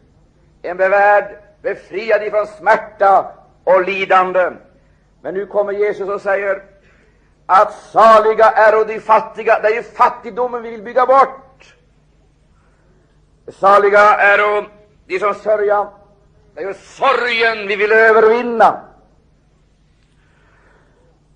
en 0.61 0.77
värld 0.77 1.37
befriad 1.61 2.23
ifrån 2.23 2.47
smärta 2.47 3.31
och 3.63 3.85
lidande. 3.85 4.51
Men 5.21 5.33
nu 5.33 5.45
kommer 5.45 5.73
Jesus 5.73 6.09
och 6.09 6.21
säger 6.21 6.63
att 7.45 7.73
saliga 7.73 8.45
är 8.45 8.85
de 8.85 8.99
fattiga. 8.99 9.59
Det 9.59 9.67
är 9.67 9.75
ju 9.75 9.83
fattigdomen 9.83 10.63
vi 10.63 10.69
vill 10.69 10.83
bygga 10.83 11.05
bort. 11.05 11.75
Saliga 13.47 14.15
är 14.15 14.37
de 15.07 15.19
som 15.19 15.33
sörja, 15.33 16.00
det 16.53 16.61
är 16.61 16.67
ju 16.67 16.73
sorgen 16.73 17.67
vi 17.67 17.75
vill 17.75 17.91
övervinna, 17.91 18.81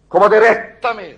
komma 0.07 0.29
till 0.29 0.39
rätta 0.39 0.93
med. 0.93 1.17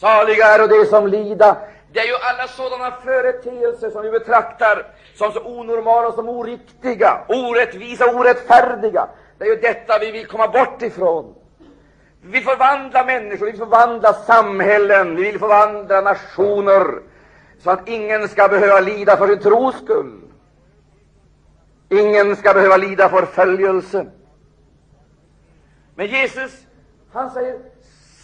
Saliga 0.00 0.46
är 0.46 0.68
de 0.68 0.86
som 0.86 1.06
lida 1.06 1.56
Det 1.92 2.00
är 2.00 2.06
ju 2.06 2.14
alla 2.14 2.48
sådana 2.48 2.90
företeelser 2.90 3.90
som 3.90 4.02
vi 4.02 4.10
betraktar 4.10 4.86
som 5.14 5.32
så 5.32 5.40
onormala 5.44 6.12
som 6.12 6.28
oriktiga, 6.28 7.24
orättvisa, 7.28 8.10
orättfärdiga. 8.10 9.08
Det 9.38 9.44
är 9.44 9.48
ju 9.48 9.56
detta 9.56 9.98
vi 9.98 10.10
vill 10.10 10.26
komma 10.26 10.48
bort 10.48 10.82
ifrån. 10.82 11.34
Vi 12.22 12.30
vill 12.30 12.44
förvandla 12.44 13.04
människor, 13.04 13.46
vi 13.46 13.52
vill 13.52 13.60
förvandla 13.60 14.12
samhällen, 14.12 15.16
vi 15.16 15.22
vill 15.22 15.38
förvandla 15.38 16.00
nationer, 16.00 17.00
så 17.58 17.70
att 17.70 17.88
ingen 17.88 18.28
ska 18.28 18.48
behöva 18.48 18.80
lida 18.80 19.16
för 19.16 19.28
sin 19.28 19.38
tros 19.38 19.76
skull. 19.76 20.20
Ingen 21.88 22.36
ska 22.36 22.54
behöva 22.54 22.76
lida 22.76 23.08
förföljelse. 23.08 24.06
Men 25.94 26.06
Jesus, 26.06 26.66
han 27.12 27.30
säger 27.30 27.60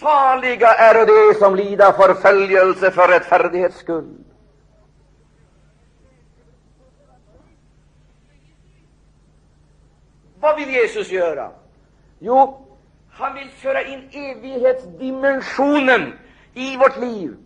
Saliga 0.01 0.75
är 0.75 1.07
de 1.07 1.35
som 1.38 1.55
lida 1.55 1.92
förföljelse 1.92 2.90
för 2.90 3.09
rättfärdighets 3.09 3.79
skull. 3.79 4.25
Vad 10.40 10.57
vill 10.57 10.70
Jesus 10.70 11.11
göra? 11.11 11.51
Jo, 12.18 12.66
han 13.11 13.35
vill 13.35 13.51
föra 13.51 13.83
in 13.83 14.09
evighetsdimensionen 14.12 16.12
i 16.55 16.77
vårt 16.77 16.97
liv, 16.97 17.37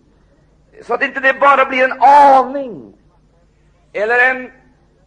så 0.83 0.95
att 0.95 1.03
inte 1.03 1.21
det 1.21 1.41
bara 1.41 1.65
blir 1.65 1.85
en 1.85 2.03
aning. 2.03 2.95
Eller 3.93 4.31
en, 4.31 4.45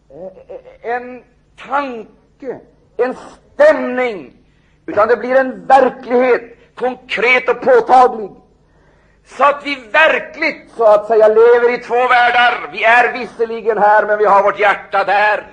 eh, 0.09 0.91
en 0.95 1.23
tanke, 1.67 2.59
en 2.97 3.15
stämning, 3.15 4.33
utan 4.85 5.07
det 5.07 5.17
blir 5.17 5.35
en 5.35 5.65
verklighet. 5.65 6.57
Konkret 6.75 7.49
och 7.49 7.61
påtaglig, 7.61 8.31
så 9.25 9.43
att 9.43 9.65
vi 9.65 9.75
verkligt 9.75 10.71
så 10.77 10.83
att 10.83 11.07
säga 11.07 11.27
lever 11.27 11.73
i 11.73 11.77
två 11.77 11.95
världar. 11.95 12.69
Vi 12.71 12.83
är 12.83 13.13
visserligen 13.13 13.77
här, 13.77 14.05
men 14.05 14.17
vi 14.17 14.25
har 14.25 14.43
vårt 14.43 14.59
hjärta 14.59 15.03
där. 15.03 15.47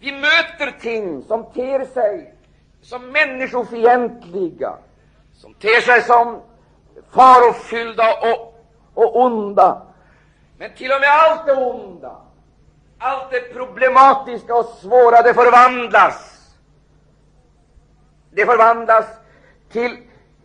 Vi 0.00 0.12
möter 0.12 0.80
ting 0.80 1.22
som 1.22 1.44
ter 1.44 1.84
sig 1.84 2.34
som 2.82 3.12
människofientliga, 3.12 4.74
som 5.34 5.54
ter 5.54 5.80
sig 5.80 6.02
som 6.02 6.42
farofyllda 7.10 8.14
och, 8.14 8.64
och 8.94 9.16
onda. 9.16 9.82
Men 10.58 10.74
till 10.74 10.92
och 10.92 11.00
med 11.00 11.10
allt 11.10 11.46
det 11.46 11.52
onda, 11.52 12.16
allt 12.98 13.30
det 13.30 13.40
problematiska 13.40 14.54
och 14.54 14.66
svåra, 14.66 15.22
det 15.22 15.34
förvandlas. 15.34 16.48
Det 18.30 18.46
förvandlas 18.46 19.04
till 19.72 19.96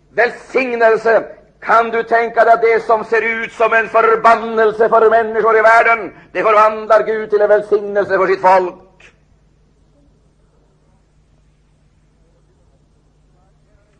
välsignelse. 0.09 1.25
Kan 1.59 1.89
du 1.89 2.03
tänka 2.03 2.43
dig 2.43 2.53
att 2.53 2.61
det 2.61 2.83
som 2.85 3.03
ser 3.03 3.43
ut 3.43 3.53
som 3.53 3.73
en 3.73 3.89
förbannelse 3.89 4.89
för 4.89 5.09
människor 5.09 5.57
i 5.57 5.61
världen, 5.61 6.15
det 6.31 6.43
förvandlar 6.43 7.03
Gud 7.03 7.29
till 7.29 7.41
en 7.41 7.49
välsignelse 7.49 8.17
för 8.17 8.27
sitt 8.27 8.41
folk? 8.41 9.13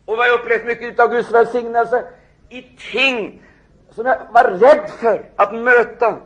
Och 0.04 0.14
vi 0.14 0.22
har 0.22 0.38
upplevt 0.38 0.64
mycket 0.64 1.00
av 1.00 1.10
Guds 1.10 1.30
välsignelse 1.30 2.04
i 2.48 2.62
ting 2.92 3.42
som 3.90 4.06
jag 4.06 4.18
var 4.30 4.44
rädd 4.44 4.90
för 4.90 5.30
att 5.36 5.54
möta, 5.54 6.16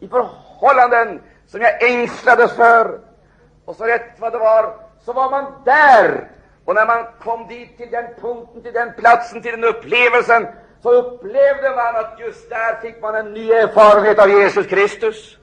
i 0.00 0.08
förhållanden 0.08 1.20
som 1.46 1.60
jag 1.60 1.82
ängslades 1.82 2.52
för. 2.52 3.00
Och 3.64 3.76
så 3.76 3.84
rätt 3.84 4.20
vad 4.20 4.32
det 4.32 4.38
var, 4.38 4.74
så 5.04 5.12
var 5.12 5.30
man 5.30 5.52
där 5.64 6.30
och 6.64 6.74
när 6.74 6.86
man 6.86 7.06
kom 7.20 7.46
dit, 7.48 7.76
till 7.76 7.90
den 7.90 8.14
punkten, 8.20 8.62
till 8.62 8.72
den 8.72 8.92
platsen, 8.94 9.42
till 9.42 9.50
den 9.50 9.64
upplevelsen, 9.64 10.46
så 10.82 10.92
upplevde 10.92 11.70
man 11.76 11.96
att 11.96 12.20
just 12.20 12.50
där 12.50 12.80
fick 12.80 13.02
man 13.02 13.14
en 13.14 13.32
ny 13.32 13.50
erfarenhet 13.52 14.18
av 14.18 14.28
Jesus 14.28 14.66
Kristus. 14.66 15.38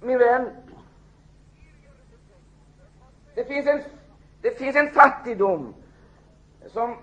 Min 0.00 0.18
vän, 0.18 0.50
det 3.34 3.44
finns 3.44 3.66
en, 3.66 3.82
det 4.44 4.58
finns 4.58 4.76
en 4.76 4.90
fattigdom 4.90 5.74
som 6.66 6.96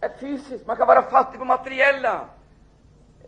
är 0.00 0.10
fysisk. 0.20 0.66
Man 0.66 0.76
kan 0.76 0.86
vara 0.86 1.02
fattig 1.02 1.38
på 1.38 1.44
materiella 1.44 2.28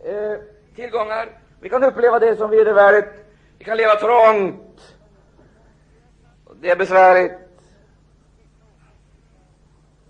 eh, 0.03 0.37
tillgångar. 0.75 1.29
Vi 1.59 1.69
kan 1.69 1.83
uppleva 1.83 2.19
det 2.19 2.35
som 2.35 2.49
vedervärdigt 2.49 3.09
vi 3.57 3.65
kan 3.65 3.77
leva 3.77 3.95
trångt. 3.95 4.95
Det 6.61 6.69
är 6.69 6.75
besvärligt. 6.75 7.31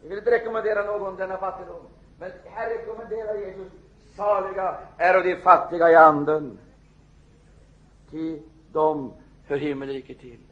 Jag 0.01 0.09
vill 0.09 0.17
inte 0.17 0.31
rekommendera 0.31 0.83
någon 0.83 1.15
denna 1.15 1.37
fattigdom, 1.37 1.83
men 2.19 2.31
här 2.45 2.69
rekommenderar 2.69 3.35
Jesus 3.35 3.71
saliga 4.15 4.77
är 4.97 5.23
de 5.23 5.35
fattiga 5.35 5.91
i 5.91 5.95
anden, 5.95 6.57
ty 8.11 8.39
de 8.71 9.13
hör 9.47 9.57
himmelriket 9.57 10.19
till. 10.19 10.44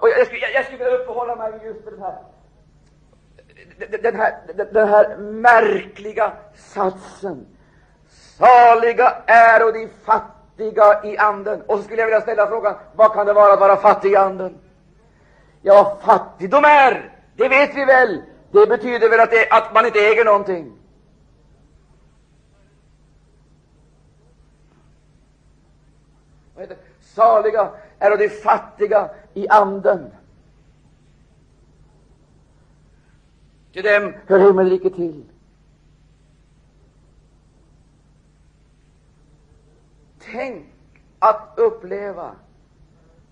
Och 0.00 0.08
jag 0.08 0.26
skulle, 0.26 0.50
jag 0.54 0.64
skulle 0.64 0.84
vilja 0.84 0.98
uppehålla 0.98 1.36
mig 1.36 1.52
just 1.64 1.84
den 1.84 2.02
här, 2.02 2.18
den 4.02 4.16
här, 4.16 4.38
den 4.72 4.88
här 4.88 5.16
märkliga 5.16 6.32
satsen. 6.54 7.46
Saliga 8.38 9.22
är 9.26 9.72
de 9.72 9.88
fattiga 10.04 10.42
fattiga 10.52 11.04
i 11.04 11.16
anden. 11.16 11.62
Och 11.62 11.78
så 11.78 11.84
skulle 11.84 12.00
jag 12.00 12.06
vilja 12.06 12.20
ställa 12.20 12.46
frågan, 12.46 12.74
vad 12.94 13.12
kan 13.12 13.26
det 13.26 13.32
vara 13.32 13.52
att 13.52 13.60
vara 13.60 13.76
fattig 13.76 14.12
i 14.12 14.16
anden? 14.16 14.58
Ja, 15.62 15.98
vad 16.04 16.18
fattigdom 16.18 16.64
är, 16.64 17.12
det 17.36 17.48
vet 17.48 17.74
vi 17.74 17.84
väl. 17.84 18.22
Det 18.52 18.66
betyder 18.66 19.08
väl 19.08 19.20
att, 19.20 19.30
det, 19.30 19.50
att 19.50 19.74
man 19.74 19.86
inte 19.86 19.98
äger 19.98 20.24
någonting. 20.24 20.78
Saliga 27.00 27.70
är 28.02 28.16
de 28.16 28.28
fattiga 28.28 29.10
i 29.34 29.48
anden. 29.48 30.10
Till 33.72 33.82
dem 33.82 34.14
hör 34.26 34.38
himmelriket 34.38 34.94
till. 34.94 35.24
Tänk 40.18 40.66
att 41.18 41.54
uppleva 41.56 42.34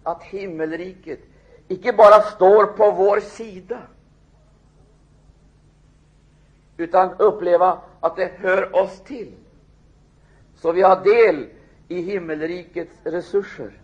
att 0.02 0.22
himmelriket 0.22 1.20
icke 1.68 1.92
bara 1.92 2.22
står 2.22 2.66
på 2.66 2.90
vår 2.90 3.20
sida, 3.20 3.78
utan 6.76 7.14
uppleva 7.18 7.80
att 8.00 8.16
det 8.16 8.32
hör 8.36 8.76
oss 8.76 9.00
till, 9.00 9.32
så 10.56 10.72
vi 10.72 10.82
har 10.82 11.04
del 11.04 11.46
i 11.88 12.00
himmelrikets 12.02 12.94
resurser. 13.04 13.79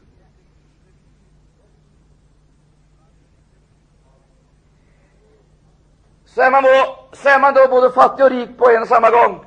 Så 6.36 6.42
är 6.42 6.50
man 6.50 6.62
då, 6.62 6.98
så 7.12 7.28
är 7.28 7.40
man 7.40 7.54
då 7.54 7.68
både 7.68 7.92
fattig 7.92 8.24
och 8.24 8.30
rik 8.30 8.58
på 8.58 8.70
en 8.70 8.82
och 8.82 8.88
samma 8.88 9.10
gång. 9.10 9.44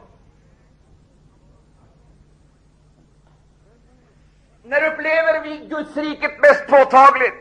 När 4.63 4.93
upplever 4.93 5.43
vi 5.43 5.57
Guds 5.57 5.97
riket 5.97 6.39
mest 6.39 6.67
påtagligt? 6.67 7.33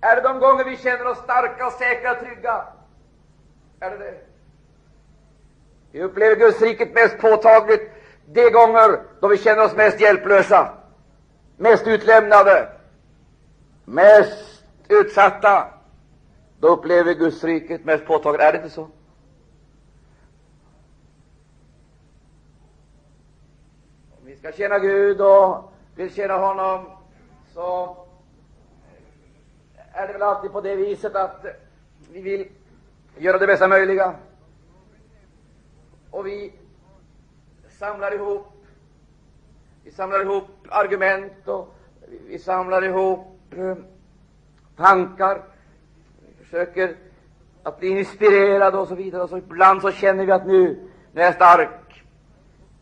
Är 0.00 0.16
det 0.16 0.22
de 0.22 0.38
gånger 0.38 0.64
vi 0.64 0.76
känner 0.76 1.06
oss 1.06 1.18
starka 1.18 1.70
säkra 1.70 2.10
och 2.10 2.18
trygga? 2.18 2.64
Är 3.80 3.90
det 3.90 3.98
det? 3.98 4.14
Vi 5.92 6.02
upplever 6.02 6.36
Guds 6.36 6.62
riket 6.62 6.94
mest 6.94 7.18
påtagligt 7.18 7.92
de 8.26 8.50
gånger 8.50 9.00
då 9.20 9.28
vi 9.28 9.38
känner 9.38 9.64
oss 9.64 9.74
mest 9.74 10.00
hjälplösa, 10.00 10.72
mest 11.56 11.86
utlämnade, 11.86 12.68
mest 13.84 14.64
utsatta. 14.88 15.74
Då 16.64 16.70
upplever 16.70 17.04
vi 17.04 17.14
Guds 17.14 17.44
riket 17.44 17.84
mest 17.84 18.06
påtagligt. 18.06 18.42
Är 18.42 18.52
det 18.52 18.58
inte 18.58 18.70
så? 18.70 18.82
Om 24.10 24.24
vi 24.24 24.36
ska 24.36 24.52
tjäna 24.52 24.78
Gud 24.78 25.20
och 25.20 25.72
vill 25.94 26.14
tjäna 26.14 26.36
honom, 26.36 26.86
så 27.54 27.96
är 29.92 30.06
det 30.06 30.12
väl 30.12 30.22
alltid 30.22 30.52
på 30.52 30.60
det 30.60 30.76
viset 30.76 31.14
att 31.14 31.46
vi 32.12 32.20
vill 32.20 32.48
göra 33.16 33.38
det 33.38 33.46
bästa 33.46 33.68
möjliga. 33.68 34.14
Och 36.10 36.26
vi 36.26 36.52
samlar 37.78 38.14
ihop 38.14 38.46
vi 39.84 39.90
samlar 39.90 40.20
ihop 40.20 40.48
argument 40.68 41.48
och 41.48 41.74
vi 42.28 42.38
samlar 42.38 42.84
ihop 42.84 43.54
eh, 43.56 43.76
tankar. 44.76 45.53
Försöker 46.44 46.96
att 47.62 47.80
bli 47.80 47.88
inspirerade 47.88 48.78
och 48.78 48.88
så 48.88 48.94
vidare. 48.94 49.22
Och 49.22 49.28
så 49.28 49.38
ibland 49.38 49.82
så 49.82 49.90
känner 49.90 50.26
vi 50.26 50.32
att 50.32 50.46
nu, 50.46 50.88
nu 51.12 51.20
är 51.20 51.24
jag 51.24 51.34
stark. 51.34 52.04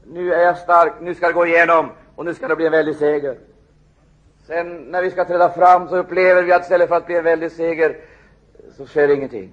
Nu 0.05 0.35
är 0.35 0.44
jag 0.44 0.59
stark. 0.59 0.92
Nu 1.01 1.14
ska 1.14 1.27
det 1.27 1.33
gå 1.33 1.46
igenom 1.46 1.90
och 2.14 2.25
nu 2.25 2.35
ska 2.35 2.48
det 2.48 2.57
bli 2.57 2.66
en 2.66 2.72
väldig 2.72 2.96
seger. 2.96 3.38
Sen 4.46 4.77
när 4.77 5.03
vi 5.03 5.11
ska 5.11 5.25
träda 5.25 5.51
fram 5.51 5.88
så 5.88 5.96
upplever 5.96 6.42
vi 6.42 6.53
att 6.53 6.62
istället 6.62 6.88
för 6.88 6.96
att 6.96 7.07
bli 7.07 7.16
en 7.16 7.25
väldig 7.25 7.53
seger 7.53 7.96
så 8.77 8.87
sker 8.87 9.09
ingenting. 9.09 9.53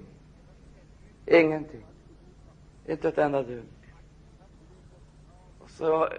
Ingenting. 1.26 1.86
Inte 2.86 3.08
ett 3.08 3.18
enda 3.18 3.42
dugg. 3.42 3.64
Och 5.58 5.70
så 5.70 6.04
eh, 6.04 6.10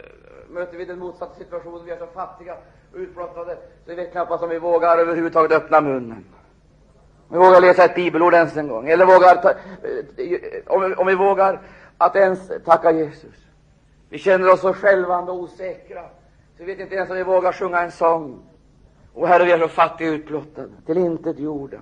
möter 0.50 0.78
vi 0.78 0.86
den 0.86 1.00
motsatta 1.00 1.36
situationen. 1.36 1.86
Vi 1.86 1.92
är 1.92 1.98
så 1.98 2.08
fattiga 2.08 2.58
och 2.94 2.98
utblottade 2.98 3.56
så 3.56 3.90
vi 3.90 3.96
vet 3.96 4.12
knappast 4.12 4.44
om 4.44 4.50
vi 4.50 4.60
vågar 4.60 4.98
överhuvudtaget 4.98 5.52
öppna 5.52 5.82
munnen. 5.82 6.26
Om 7.32 7.38
vi 7.38 7.46
vågar 7.46 7.62
läsa 7.62 7.86
ett 7.86 7.96
bibelord 7.96 8.34
ens 8.34 8.58
en 8.58 8.68
gång, 8.68 8.90
eller 8.90 9.06
vågar 9.06 9.36
ta, 9.36 9.50
eh, 9.50 9.56
om, 10.68 10.82
vi, 10.82 10.96
om 10.96 11.08
vi 11.08 11.16
vågar 11.16 11.62
att 11.98 12.16
ens 12.16 12.52
tacka 12.66 12.92
Jesus. 12.92 13.36
Vi 14.10 14.18
känner 14.18 14.52
oss 14.52 14.62
så 14.62 14.74
självande 14.74 15.32
och 15.32 15.38
osäkra, 15.38 16.02
så 16.58 16.64
vi 16.64 16.66
vet 16.66 16.80
inte 16.80 16.96
ens 16.96 17.10
om 17.10 17.16
vi 17.16 17.24
vågar 17.24 17.52
sjunga 17.52 17.82
en 17.82 17.92
sång. 17.92 18.40
Och 19.14 19.28
Herre, 19.28 19.46
vi 19.46 19.52
är 19.52 19.60
så 19.60 19.68
fattiga 19.68 20.10
och 20.10 20.14
utblottade, 20.14 20.70
till 20.86 20.98
intet 20.98 21.40
gjorda. 21.40 21.78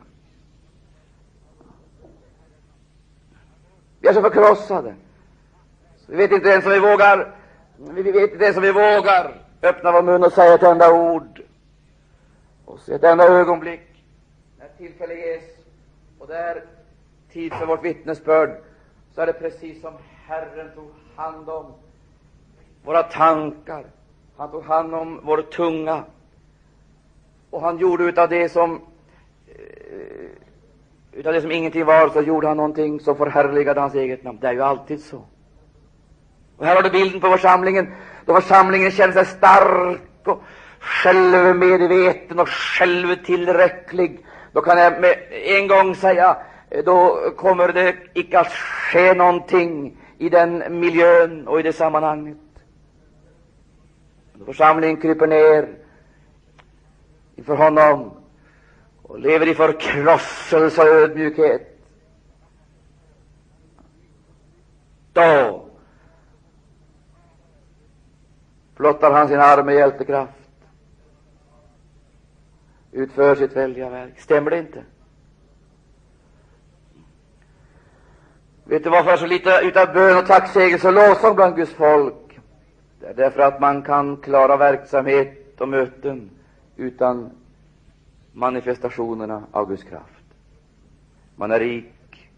Vi 4.00 4.08
är 4.08 4.14
så 4.14 4.22
förkrossade. 4.22 4.96
Så 5.98 6.12
vi 6.12 6.18
vet 6.18 6.32
inte 6.32 6.50
ens 6.50 6.66
om 6.66 6.72
vi 6.72 6.80
vågar, 6.80 7.36
vi 7.78 8.02
vet 8.02 8.32
inte 8.32 8.46
ens 8.46 8.58
om 8.58 8.64
vi 8.64 8.72
vågar 8.72 9.42
öppna 9.62 9.92
vår 9.92 10.02
mun 10.02 10.24
och 10.24 10.34
säga 10.34 10.54
ett 10.54 10.64
enda 10.64 10.94
ord. 10.94 11.42
Och 12.66 12.80
se 12.80 12.94
ett 12.94 13.04
enda 13.04 13.24
ögonblick, 13.24 13.89
tillfälle 14.80 15.14
ges, 15.14 15.44
och 16.20 16.28
det 16.28 16.38
är 16.38 16.64
tid 17.34 17.54
för 17.54 17.66
vårt 17.66 17.86
vittnesbörd, 17.86 18.50
så 19.16 19.22
är 19.22 19.26
det 19.26 19.34
precis 19.34 19.82
som 19.82 19.94
Herren 20.28 20.70
tog 20.76 20.92
hand 21.16 21.50
om 21.50 21.74
våra 22.84 23.04
tankar. 23.04 23.84
Han 24.38 24.52
tog 24.52 24.64
hand 24.64 24.96
om 24.96 25.20
vår 25.24 25.42
tunga. 25.42 26.04
Och 27.50 27.62
han 27.62 27.78
gjorde 27.78 28.04
utav 28.04 28.30
det 28.30 28.50
som 28.50 28.82
eh, 29.48 30.30
utav 31.12 31.34
det 31.34 31.42
som 31.42 31.52
ingenting 31.52 31.86
var, 31.86 32.10
så 32.10 32.22
gjorde 32.22 32.48
han 32.48 32.58
någonting 32.58 33.00
som 33.00 33.16
förhärligade 33.16 33.82
hans 33.82 33.96
eget 33.96 34.24
namn. 34.24 34.38
Det 34.42 34.48
är 34.48 34.54
ju 34.54 34.62
alltid 34.62 35.04
så. 35.04 35.24
Och 36.58 36.66
här 36.66 36.76
har 36.76 36.84
du 36.84 36.90
bilden 36.90 37.22
på 37.22 37.30
församlingen, 37.30 37.94
då 38.26 38.42
församlingen 38.42 38.92
känner 38.92 39.14
sig 39.14 39.26
stark 39.26 40.02
och 40.24 40.44
självmedveten 40.80 42.40
och 42.40 42.50
självtillräcklig. 42.50 44.26
Då 44.52 44.62
kan 44.62 44.78
jag 44.78 45.02
med 45.02 45.16
en 45.32 45.68
gång 45.68 45.96
säga, 45.96 46.38
eh, 46.70 46.84
då 46.84 47.18
kommer 47.38 47.74
det 47.74 47.96
icke 48.14 48.40
att 48.40 48.52
ske 48.52 49.14
någonting 49.14 49.98
i 50.18 50.30
den 50.30 50.80
miljön 50.80 51.48
och 51.48 51.60
i 51.60 51.64
det 51.64 51.74
sammanhanget. 51.74 52.38
Då 54.34 54.46
församlingen 54.46 54.98
kryper 54.98 55.28
ner 55.28 55.68
inför 57.36 57.56
honom 57.56 58.12
och 59.04 59.20
lever 59.20 59.48
i 59.48 59.56
förkrosselse 59.56 60.82
och 60.82 60.88
ödmjukhet. 60.88 61.80
Då 65.14 65.66
flottar 68.76 69.12
han 69.12 69.28
sin 69.28 69.40
arm 69.40 69.66
med 69.66 69.76
hjältekraft, 69.76 70.39
utför 73.00 73.36
sitt 73.36 73.56
väldiga 73.56 73.90
verk. 73.90 74.20
Stämmer 74.20 74.52
det 74.52 74.60
inte? 74.60 74.84
Vet 78.64 78.84
du 78.84 78.90
varför 78.90 79.18
så 79.18 79.26
lite 79.26 79.60
utav 79.64 79.94
bön 79.94 80.18
och 80.18 80.26
tacksägelse 80.26 80.88
och 80.88 80.94
lovsång 80.94 81.36
bland 81.36 81.56
Guds 81.56 81.72
folk? 81.72 82.40
Det 83.00 83.08
är 83.08 83.14
därför 83.14 83.42
att 83.42 83.62
man 83.62 83.82
kan 83.82 84.18
klara 84.18 84.58
verksamhet 84.58 85.62
och 85.62 85.70
möten 85.70 86.30
utan 86.76 87.32
manifestationerna 88.32 89.44
av 89.52 89.70
Guds 89.70 89.84
kraft. 89.84 90.26
Man 91.36 91.52
är 91.52 91.60
rik 91.60 92.30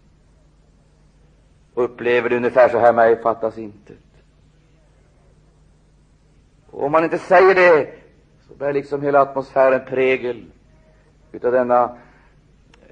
och 1.73 1.83
upplever 1.83 2.29
det 2.29 2.37
ungefär 2.37 2.69
så 2.69 2.79
här, 2.79 2.93
mig 2.93 3.21
fattas 3.21 3.57
intet. 3.57 3.97
Och 6.71 6.83
om 6.83 6.91
man 6.91 7.03
inte 7.03 7.17
säger 7.17 7.55
det, 7.55 8.00
bär 8.61 8.73
liksom 8.73 9.01
hela 9.01 9.21
atmosfären 9.21 9.85
prägel 9.85 10.45
utav 11.31 11.51
denna 11.51 11.97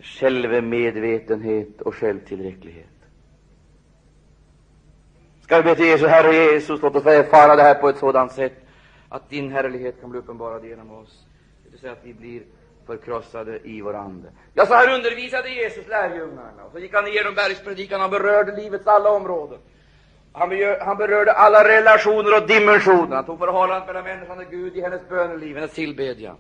självmedvetenhet 0.02 1.82
och 1.82 1.96
självtillräcklighet. 1.96 2.86
Ska 5.44 5.58
vi 5.58 5.64
be 5.64 5.76
till 5.76 5.86
Jesus, 5.86 6.08
Herre 6.08 6.36
Jesus, 6.36 6.82
låt 6.82 6.96
oss 6.96 7.06
erfara 7.06 7.56
det 7.56 7.64
här 7.64 7.76
på 7.76 7.90
ett 7.90 7.98
sådant 7.98 8.32
sätt 8.32 8.54
att 9.10 9.30
din 9.30 9.52
härlighet 9.52 10.02
kan 10.02 10.10
bli 10.10 10.20
uppenbarad 10.20 10.66
genom 10.66 10.92
oss. 10.92 11.26
Det 11.64 11.70
vill 11.70 11.80
säga 11.80 11.92
att 11.92 12.04
vi 12.06 12.14
blir 12.14 12.42
förkrossade 12.86 13.60
i 13.64 13.82
vår 13.82 13.94
ande. 13.94 14.28
Ja, 14.54 14.66
så 14.66 14.74
här 14.74 14.96
undervisade 14.96 15.50
Jesus 15.50 15.88
lärjungarna. 15.88 16.64
Och 16.66 16.72
så 16.72 16.80
gick 16.80 16.94
han 16.94 17.08
igenom 17.08 17.36
bergspredikan. 17.36 18.02
Han 18.02 18.10
berörde 18.10 18.56
livets 18.56 18.88
alla 18.88 19.10
områden. 19.10 19.60
Han, 20.40 20.98
berörde 20.98 21.32
alla 21.34 21.64
relationer 21.64 22.42
och 22.42 22.48
dimensioner. 22.48 23.16
Han 23.16 23.26
tog 23.26 23.40
förhållandet 23.40 23.88
mellan 23.88 24.04
människan 24.04 24.38
och 24.38 24.52
Gud 24.52 24.78
i 24.78 24.82
hennes 24.82 25.10
böneliv, 25.10 25.56
hennes 25.56 25.74
tillbedjan. 25.74 26.38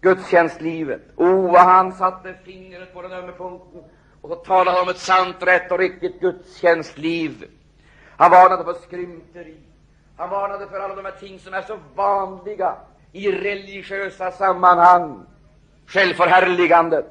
Gudstjänstlivet. 0.00 1.02
Oh, 1.16 1.52
vad 1.52 1.62
han 1.62 1.92
satte 1.92 2.34
fingret 2.44 2.94
på 2.94 3.02
den 3.02 3.12
ömme 3.12 3.32
punkten 3.32 3.82
och 4.20 4.28
så 4.28 4.34
talade 4.34 4.70
han 4.70 4.82
om 4.82 4.88
ett 4.88 4.98
sant, 4.98 5.36
rätt 5.40 5.72
och 5.72 5.78
riktigt 5.78 6.20
gudstjänstliv. 6.20 7.44
Han 8.16 8.30
varnade 8.30 8.64
för 8.64 8.72
skrymteri. 8.72 9.56
Han 10.16 10.30
varnade 10.30 10.66
för 10.66 10.80
alla 10.80 10.94
de 10.94 11.04
här 11.04 11.12
ting 11.12 11.38
som 11.38 11.54
är 11.54 11.62
så 11.62 11.78
vanliga 11.94 12.74
i 13.12 13.32
religiösa 13.32 14.30
sammanhang. 14.30 15.26
Självförhärligandet, 15.86 17.06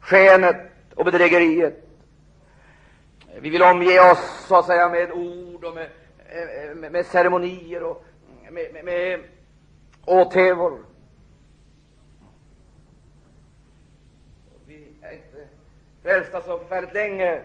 skenet 0.00 0.69
och 1.00 1.06
bedrägeriet. 1.06 1.74
Vi 3.40 3.50
vill 3.50 3.62
omge 3.62 4.10
oss 4.12 4.46
så 4.48 4.56
att 4.56 4.66
säga 4.66 4.88
med 4.88 5.12
ord 5.12 5.64
och 5.64 5.74
med, 5.74 5.88
eh, 6.28 6.74
med, 6.74 6.92
med 6.92 7.06
ceremonier 7.06 7.82
och 7.82 8.04
med, 8.50 8.72
med, 8.72 8.84
med 8.84 9.20
åthävor. 10.04 10.78
Vi 14.66 14.88
är 15.02 15.12
inte 15.12 15.48
frälsta 16.02 16.42
så 16.42 16.58
förfärligt 16.58 16.94
länge 16.94 17.42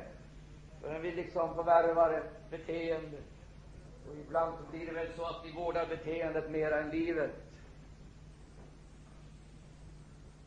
förrän 0.82 1.02
vi 1.02 1.12
liksom 1.12 1.56
förvärvar 1.56 2.14
ett 2.14 2.50
beteende 2.52 3.18
och 4.10 4.16
ibland 4.28 4.54
så 4.58 4.78
blir 4.78 4.86
det 4.86 4.94
väl 4.94 5.08
så 5.18 5.26
att 5.26 5.42
vi 5.46 5.52
vårdar 5.52 5.86
beteendet 5.86 6.52
mera 6.52 6.80
än 6.80 6.90
livet. 6.90 7.32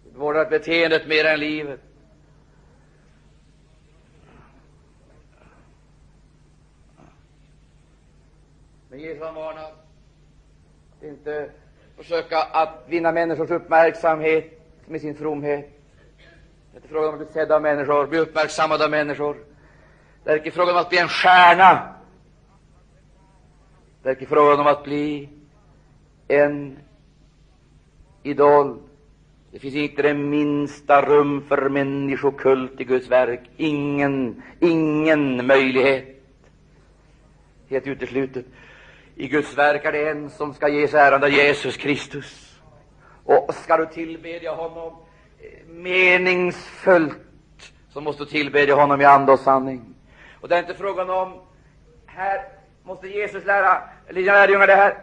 Vi 0.05 0.19
vårdar 0.19 0.51
beteendet 0.51 1.07
mera 1.07 1.31
än 1.31 1.41
livet. 1.41 1.81
Men 8.91 9.01
Jesus 9.01 9.21
varnar 9.21 9.63
att 9.63 11.03
inte 11.03 11.51
försöka 11.97 12.39
att 12.39 12.85
vinna 12.87 13.13
människors 13.13 13.51
uppmärksamhet 13.51 14.61
med 14.87 15.01
sin 15.01 15.15
fromhet. 15.15 15.71
Det 16.73 16.77
är 16.77 16.77
inte 16.77 16.89
fråga 16.89 17.09
om 17.09 17.15
att 17.15 17.21
bli 17.21 17.33
sedd 17.33 17.53
av 17.53 17.63
människor, 17.63 18.07
bli 18.07 18.19
uppmärksammad 18.19 18.83
av 18.83 18.91
människor. 18.91 19.37
Det 20.25 20.31
är 20.31 20.37
inte 20.37 20.51
fråga 20.51 20.73
om 20.73 20.79
att 20.79 20.89
bli 20.89 20.99
en 20.99 21.09
stjärna. 21.09 21.95
Det 24.03 24.09
är 24.09 24.13
inte 24.15 24.27
frågan 24.27 24.61
om 24.61 24.67
att 24.67 24.85
bli 24.85 25.29
en 26.29 26.79
idol. 28.23 28.79
Det 29.51 29.59
finns 29.59 29.75
inte 29.75 30.03
det 30.03 30.15
minsta 30.15 31.03
rum 31.03 31.43
för 31.49 31.69
människokult 31.69 32.81
i 32.81 32.85
Guds 32.85 33.09
verk. 33.09 33.41
Ingen, 33.57 34.43
ingen 34.61 35.47
möjlighet. 35.47 36.05
Helt 37.69 37.87
uteslutet. 37.87 38.45
I 39.21 39.29
Guds 39.29 39.59
verk 39.59 39.85
är 39.85 39.93
det 39.93 40.11
en 40.11 40.31
som 40.31 40.55
ska 40.55 40.69
ges 40.69 40.95
äran, 40.95 41.23
av 41.23 41.31
Jesus 41.31 41.77
Kristus. 41.77 42.61
Och 43.25 43.55
ska 43.55 43.77
du 43.77 43.87
tillbedja 43.87 44.55
honom 44.55 44.93
eh, 45.41 45.67
meningsfullt, 45.69 47.17
så 47.93 48.01
måste 48.01 48.25
du 48.25 48.31
tillbedja 48.31 48.75
honom 48.75 49.01
i 49.01 49.05
ande 49.05 49.33
och 49.33 49.39
sanning. 49.39 49.95
Och 50.41 50.49
det 50.49 50.57
är 50.57 50.59
inte 50.59 50.75
frågan 50.75 51.11
om 51.11 51.41
här 52.07 52.41
måste 52.83 53.09
Jesus 53.09 53.45
lära 53.45 53.83
lärjungar 54.09 54.67
det 54.67 54.75
här. 54.75 54.95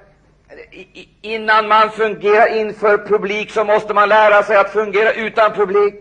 Innan 1.22 1.68
man 1.68 1.90
fungerar 1.90 2.58
inför 2.58 2.98
publik 2.98 3.52
så 3.52 3.64
måste 3.64 3.94
man 3.94 4.10
lära 4.10 4.44
sig 4.44 4.58
att 4.58 4.72
fungera 4.72 5.14
utan 5.14 5.54
publik. 5.54 5.96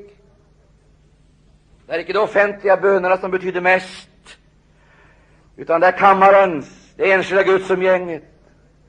Det 1.87 1.93
är 1.93 1.99
icke 1.99 2.13
de 2.13 2.19
offentliga 2.19 2.77
bönerna 2.77 3.17
som 3.17 3.31
betyder 3.31 3.61
mest, 3.61 4.09
utan 5.57 5.81
det 5.81 5.87
är 5.87 5.99
kammarens, 5.99 6.84
det 6.97 7.13
enskilda 7.13 7.43
gudsumgänget. 7.43 8.23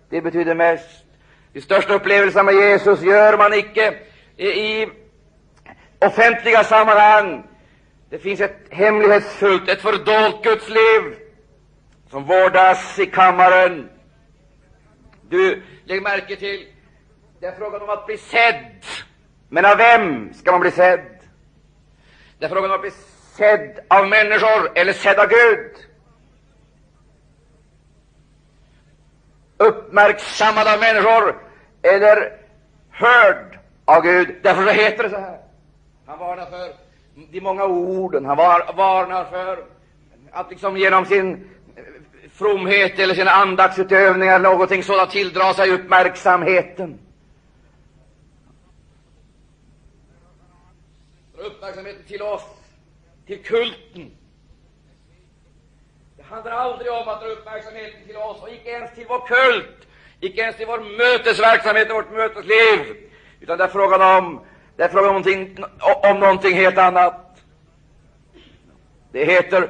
Det 0.10 0.22
betyder 0.22 0.56
mest. 0.56 1.06
De 1.54 1.62
största 1.62 1.94
upplevelserna 1.94 2.44
med 2.44 2.54
Jesus 2.56 3.02
gör 3.02 3.38
man 3.38 3.54
icke 3.54 3.94
i 4.38 4.88
offentliga 6.00 6.64
sammanhang. 6.64 7.44
Det 8.10 8.20
finns 8.20 8.42
ett 8.42 8.58
hemlighetsfullt, 8.70 9.70
ett 9.70 9.82
fördolt 9.82 10.44
Gudsliv 10.44 11.16
som 12.10 12.24
vårdas 12.24 13.00
i 13.00 13.06
kammaren. 13.06 13.90
Du, 15.30 15.62
lägg 15.86 16.02
märke 16.02 16.36
till, 16.36 16.68
det 17.40 17.46
är 17.46 17.56
frågan 17.56 17.82
om 17.82 17.90
att 17.90 18.06
bli 18.06 18.18
sedd. 18.18 18.86
Men 19.50 19.66
av 19.66 19.78
vem 19.78 20.34
ska 20.34 20.52
man 20.52 20.62
bli 20.62 20.72
sedd? 20.72 21.06
Det 22.40 22.46
är 22.46 22.50
frågan 22.50 22.70
om 22.70 22.76
att 22.76 22.82
bli 22.82 22.92
sedd 23.38 23.80
av 23.88 24.08
människor 24.08 24.72
eller 24.76 24.94
sedd 24.94 25.20
av 25.20 25.28
Gud. 25.28 25.72
Uppmärksammad 29.58 30.68
av 30.68 30.80
människor 30.80 31.42
eller 31.82 32.38
hörd 32.90 33.60
av 33.86 34.02
Gud. 34.02 34.36
Därför 34.44 34.74
heter 34.74 35.04
det 35.04 35.10
så 35.10 35.18
här. 35.18 35.40
Han 36.06 36.20
varnar 36.20 36.46
för 36.46 36.74
de 37.32 37.42
många 37.42 37.66
orden. 37.66 38.26
Han 38.26 38.38
var, 38.38 38.74
varnar 38.74 39.26
för 39.26 39.66
att 40.32 40.50
liksom 40.50 40.78
genom 40.78 41.06
sin 41.06 41.50
fromhet 42.32 43.00
eller 43.00 43.16
sina 43.16 43.32
andaktsutövningar 43.32 44.36
eller 44.36 44.50
någonting 44.50 44.84
sådant 44.84 45.12
tilldra 45.12 45.54
sig 45.54 45.72
uppmärksamheten. 45.72 47.00
Uppmärksamheten 51.38 52.04
till 52.08 52.22
oss, 52.22 52.44
till 53.28 53.44
kulten. 53.44 54.12
Det 56.30 56.36
handlar 56.36 56.52
aldrig 56.52 56.92
om 56.92 57.08
att 57.08 57.22
dra 57.22 57.28
uppmärksamheten 57.28 58.08
till 58.08 58.18
oss, 58.18 58.42
och 58.42 58.50
icke 58.50 58.70
ens 58.70 58.96
till 58.96 59.06
vår 59.10 59.28
kult, 59.28 59.88
icke 60.20 60.42
ens 60.42 60.58
till 60.58 60.68
vår 60.68 60.80
mötesverksamhet 60.80 61.90
och 61.90 61.96
vårt 61.96 62.12
mötesliv, 62.12 62.96
utan 63.40 63.58
det 63.58 63.64
är 63.64 63.68
frågan 63.68 64.02
om, 64.18 64.42
det 64.76 64.84
är 64.84 64.90
frågan 64.90 65.10
om 65.10 65.16
någonting, 65.16 65.66
om 66.04 66.20
någonting 66.20 66.56
helt 66.56 66.78
annat. 66.78 67.42
Det 69.12 69.26
heter 69.26 69.70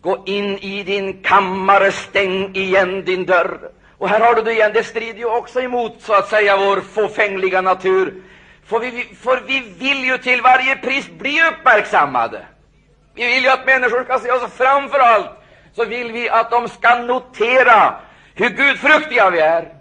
Gå 0.00 0.22
in 0.26 0.58
i 0.58 0.82
din 0.82 1.22
kammare, 1.22 1.92
stäng 1.92 2.56
igen 2.56 3.04
din 3.04 3.26
dörr. 3.26 3.70
Och 3.98 4.08
här 4.08 4.20
har 4.20 4.34
du 4.34 4.42
det 4.42 4.52
igen, 4.52 4.72
det 4.74 4.84
strider 4.84 5.18
ju 5.18 5.24
också 5.24 5.60
emot 5.60 6.02
så 6.02 6.12
att 6.12 6.28
säga 6.28 6.56
vår 6.56 6.80
fåfängliga 6.80 7.60
natur. 7.60 8.22
För 8.64 8.78
vi, 8.78 9.04
för 9.22 9.40
vi 9.46 9.60
vill 9.60 10.04
ju 10.04 10.18
till 10.18 10.42
varje 10.42 10.76
pris 10.76 11.10
bli 11.10 11.42
uppmärksammade. 11.48 12.46
Vi 13.14 13.26
vill 13.26 13.42
ju 13.42 13.48
att 13.48 13.66
människor 13.66 14.04
ska 14.04 14.18
se 14.18 14.30
oss. 14.32 14.52
Framför 14.52 14.98
allt 14.98 15.30
så 15.72 15.84
vill 15.84 16.12
vi 16.12 16.28
att 16.28 16.50
de 16.50 16.68
ska 16.68 16.94
notera 16.94 18.00
hur 18.34 18.48
gudfruktiga 18.48 19.30
vi 19.30 19.40
är. 19.40 19.74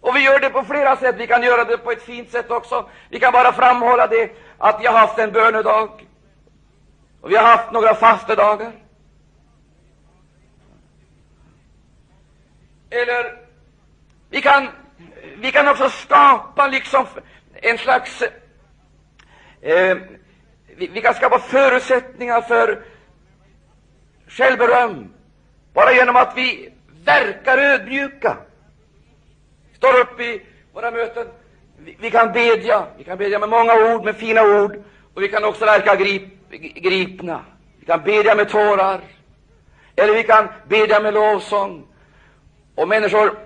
Och 0.00 0.16
vi 0.16 0.20
gör 0.20 0.40
det 0.40 0.50
på 0.50 0.64
flera 0.64 0.96
sätt. 0.96 1.14
Vi 1.18 1.26
kan 1.26 1.42
göra 1.42 1.64
det 1.64 1.78
på 1.78 1.90
ett 1.90 2.02
fint 2.02 2.30
sätt 2.30 2.50
också. 2.50 2.88
Vi 3.08 3.20
kan 3.20 3.32
bara 3.32 3.52
framhålla 3.52 4.06
det 4.06 4.32
att 4.58 4.80
vi 4.80 4.86
har 4.86 4.98
haft 4.98 5.18
en 5.18 5.32
bönedag. 5.32 6.06
Och 7.20 7.30
vi 7.30 7.36
har 7.36 7.44
haft 7.44 7.72
några 7.72 7.94
fastedagar. 7.94 8.72
Eller 12.90 13.38
vi 14.30 14.42
kan, 14.42 14.68
vi 15.36 15.52
kan 15.52 15.68
också 15.68 15.88
skapa 15.88 16.66
liksom 16.66 17.06
en 17.54 17.78
slags 17.78 18.22
eh, 19.62 19.96
vi, 20.76 20.86
vi 20.86 21.00
kan 21.00 21.14
skapa 21.14 21.38
förutsättningar 21.38 22.40
för 22.40 22.82
självberöm 24.26 25.12
bara 25.74 25.92
genom 25.92 26.16
att 26.16 26.36
vi 26.36 26.72
verkar 27.04 27.58
ödmjuka. 27.58 28.36
Står 29.76 30.00
upp 30.00 30.20
i 30.20 30.42
våra 30.72 30.90
möten. 30.90 31.26
Vi, 31.78 31.96
vi 32.00 32.10
kan 32.10 32.32
bedja. 32.32 32.86
Vi 32.98 33.04
kan 33.04 33.18
bedja 33.18 33.38
med 33.38 33.48
många 33.48 33.74
ord, 33.74 34.04
med 34.04 34.16
fina 34.16 34.42
ord. 34.42 34.82
Och 35.14 35.22
vi 35.22 35.28
kan 35.28 35.44
också 35.44 35.64
verka 35.64 35.96
grip, 35.96 36.50
gripna. 36.74 37.44
Vi 37.80 37.86
kan 37.86 38.02
bedja 38.02 38.34
med 38.34 38.48
tårar, 38.48 39.00
eller 39.96 40.14
vi 40.14 40.22
kan 40.22 40.48
bedja 40.68 41.00
med 41.00 41.14
lovsång. 41.14 41.86
Och 42.74 42.88
människor 42.88 43.38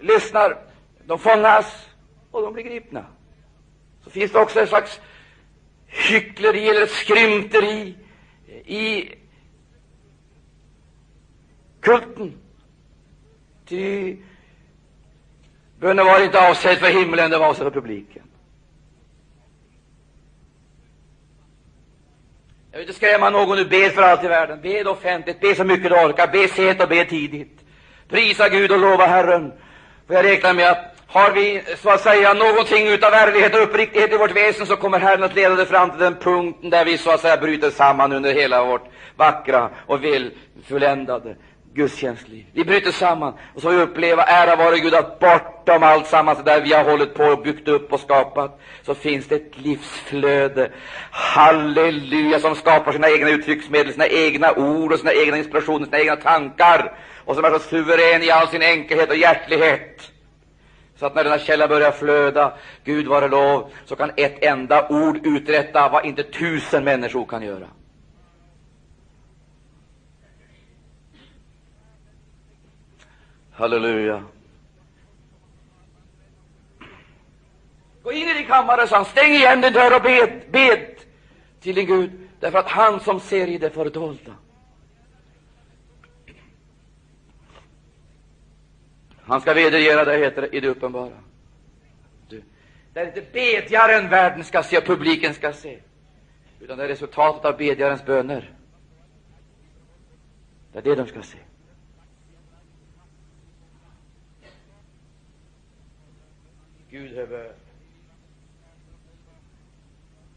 lyssnar, 0.00 0.56
de 1.04 1.18
fångas 1.18 1.86
och 2.30 2.42
de 2.42 2.52
blir 2.52 2.64
gripna. 2.64 3.04
Så 4.04 4.10
finns 4.10 4.32
det 4.32 4.38
också 4.38 4.60
ett 4.60 4.68
slags 4.68 5.00
hyckleri 5.92 6.68
eller 6.68 6.86
skrymteri 6.86 7.94
i 8.64 9.14
kulten. 11.80 12.34
Ty 13.68 14.16
bönen 15.80 16.06
var 16.06 16.24
inte 16.24 16.48
avsedd 16.48 16.78
för 16.78 16.86
himlen, 16.86 17.30
den 17.30 17.40
var 17.40 17.48
avsedd 17.48 17.64
för 17.64 17.80
publiken. 17.80 18.22
Jag 22.72 22.78
vill 22.78 22.88
inte 22.88 22.98
skrämma 22.98 23.30
någon 23.30 23.56
nu. 23.56 23.64
Be 23.64 23.90
för 23.90 24.02
allt 24.02 24.24
i 24.24 24.28
världen. 24.28 24.60
Be 24.62 24.84
offentligt. 24.84 25.40
Be 25.40 25.54
så 25.54 25.64
mycket 25.64 25.90
du 25.90 25.96
orkar. 25.96 26.26
Be 26.26 26.48
sent 26.48 26.82
och 26.82 26.88
be 26.88 27.04
tidigt. 27.04 27.60
Prisa 28.08 28.48
Gud 28.48 28.72
och 28.72 28.78
lova 28.78 29.06
Herren. 29.06 29.52
För 30.06 30.14
jag 30.14 30.24
räknar 30.24 30.54
med 30.54 30.70
att 30.70 30.91
har 31.12 31.32
vi 31.32 31.62
så 31.82 31.90
att 31.90 32.00
säga 32.00 32.34
någonting 32.34 32.88
utav 32.88 33.12
ärlighet 33.14 33.54
och 33.54 33.62
uppriktighet 33.62 34.12
i 34.12 34.16
vårt 34.16 34.36
väsen 34.36 34.66
så 34.66 34.76
kommer 34.76 34.98
Herren 34.98 35.22
att 35.22 35.34
leda 35.34 35.54
det 35.54 35.66
fram 35.66 35.90
till 35.90 36.00
den 36.00 36.14
punkten 36.14 36.70
där 36.70 36.84
vi 36.84 36.98
så 36.98 37.10
att 37.10 37.20
säga 37.20 37.36
bryter 37.36 37.70
samman 37.70 38.12
under 38.12 38.34
hela 38.34 38.64
vårt 38.64 38.88
vackra 39.16 39.70
och 39.86 40.04
väl 40.04 40.30
fulländade 40.68 41.36
gudstjänstliv. 41.74 42.44
Vi 42.52 42.64
bryter 42.64 42.92
samman 42.92 43.34
och 43.54 43.62
så 43.62 43.68
får 43.68 43.76
vi 43.76 43.82
uppleva, 43.82 44.22
ära 44.22 44.56
vare 44.56 44.78
Gud, 44.78 44.94
att 44.94 45.18
bortom 45.18 45.82
allt 45.82 46.06
sammans 46.06 46.38
där 46.44 46.60
vi 46.60 46.72
har 46.72 46.84
hållit 46.84 47.14
på 47.14 47.24
och 47.24 47.42
byggt 47.42 47.68
upp 47.68 47.92
och 47.92 48.00
skapat, 48.00 48.60
så 48.86 48.94
finns 48.94 49.26
det 49.26 49.34
ett 49.34 49.58
livsflöde, 49.58 50.70
halleluja, 51.10 52.40
som 52.40 52.54
skapar 52.54 52.92
sina 52.92 53.10
egna 53.10 53.30
uttrycksmedel, 53.30 53.92
sina 53.92 54.06
egna 54.06 54.52
ord 54.52 54.92
och 54.92 54.98
sina 54.98 55.12
egna 55.12 55.38
inspirationer, 55.38 55.84
sina 55.84 55.98
egna 55.98 56.16
tankar, 56.16 56.92
och 57.24 57.34
som 57.34 57.44
är 57.44 57.50
så 57.50 57.58
suverän 57.58 58.22
i 58.22 58.30
all 58.30 58.48
sin 58.48 58.62
enkelhet 58.62 59.10
och 59.10 59.16
hjärtlighet. 59.16 60.12
Så 61.02 61.06
att 61.06 61.14
när 61.14 61.24
denna 61.24 61.38
källa 61.38 61.68
börjar 61.68 61.92
flöda, 61.92 62.52
Gud 62.84 63.06
vare 63.06 63.28
lov, 63.28 63.72
så 63.84 63.96
kan 63.96 64.10
ett 64.16 64.44
enda 64.44 64.88
ord 64.88 65.26
uträtta 65.26 65.88
vad 65.88 66.04
inte 66.04 66.22
tusen 66.22 66.84
människor 66.84 67.26
kan 67.26 67.42
göra. 67.42 67.66
Halleluja. 73.52 74.22
Gå 78.02 78.12
in 78.12 78.28
i 78.28 78.34
din 78.34 78.46
kammare, 78.46 78.86
sa 78.86 78.96
han, 78.96 79.04
stäng 79.04 79.32
igen 79.32 79.60
din 79.60 79.72
dörr 79.72 79.96
och 79.96 80.02
bed, 80.02 80.40
bed 80.50 80.86
till 81.60 81.74
din 81.74 81.86
Gud, 81.86 82.10
därför 82.40 82.58
att 82.58 82.68
han 82.68 83.00
som 83.00 83.20
ser 83.20 83.46
i 83.46 83.58
det 83.58 83.70
fördolda, 83.70 84.32
han 89.24 89.40
ska 89.40 89.54
vedergöra 89.54 90.04
dig, 90.04 90.20
heter 90.20 90.42
det 90.42 90.56
i 90.56 90.60
det 90.60 90.68
uppenbara. 90.68 91.12
Du, 92.28 92.42
det 92.92 93.00
är 93.00 93.06
inte 93.06 93.22
bedjaren 93.32 94.08
världen 94.08 94.44
ska 94.44 94.62
se 94.62 94.78
och 94.78 94.84
publiken 94.84 95.34
ska 95.34 95.52
se, 95.52 95.78
utan 96.60 96.78
det 96.78 96.84
är 96.84 96.88
resultatet 96.88 97.44
av 97.44 97.56
bedjarens 97.56 98.04
böner. 98.04 98.50
Det 100.72 100.78
är 100.78 100.82
det 100.82 100.94
de 100.94 101.06
ska 101.06 101.22
se. 101.22 101.38
Gud 106.90 107.16
hör 107.16 107.26
bön. 107.26 107.52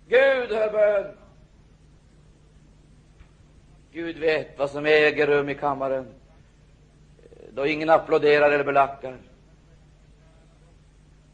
Gud 0.08 0.52
hör 0.52 0.72
bön. 0.72 1.16
Gud 3.92 4.18
vet 4.18 4.58
vad 4.58 4.70
som 4.70 4.86
äger 4.86 5.28
rum 5.28 5.50
i 5.50 5.56
kammaren 5.56 6.15
då 7.56 7.68
ingen 7.68 7.90
applåderar 7.90 8.52
eller 8.52 8.64
belackar, 8.64 9.18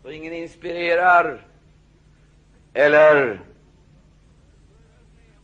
då 0.03 0.11
ingen 0.11 0.33
inspirerar 0.33 1.41
eller 2.73 3.39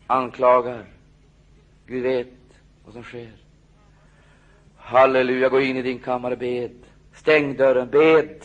anklagar. 0.07 0.85
Gud 1.85 2.03
vet 2.03 2.27
vad 2.85 2.93
som 2.93 3.03
sker. 3.03 3.31
Halleluja, 4.77 5.49
gå 5.49 5.61
in 5.61 5.77
i 5.77 5.81
din 5.81 5.99
kammare, 5.99 6.35
bed. 6.35 6.71
Stäng 7.13 7.57
dörren, 7.57 7.89
bed. 7.89 8.43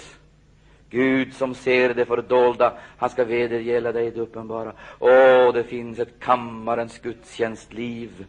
Gud 0.93 1.35
som 1.35 1.55
ser 1.55 1.95
det 1.95 2.05
fördolda, 2.07 2.73
han 2.99 3.11
ska 3.11 3.25
vedergälla 3.25 3.93
dig 3.93 4.11
det 4.11 4.21
uppenbara. 4.21 4.73
Åh, 4.99 5.53
det 5.53 5.65
finns 5.65 5.99
ett 5.99 6.21
kammarens 6.21 6.99
gudstjänstliv 6.99 8.27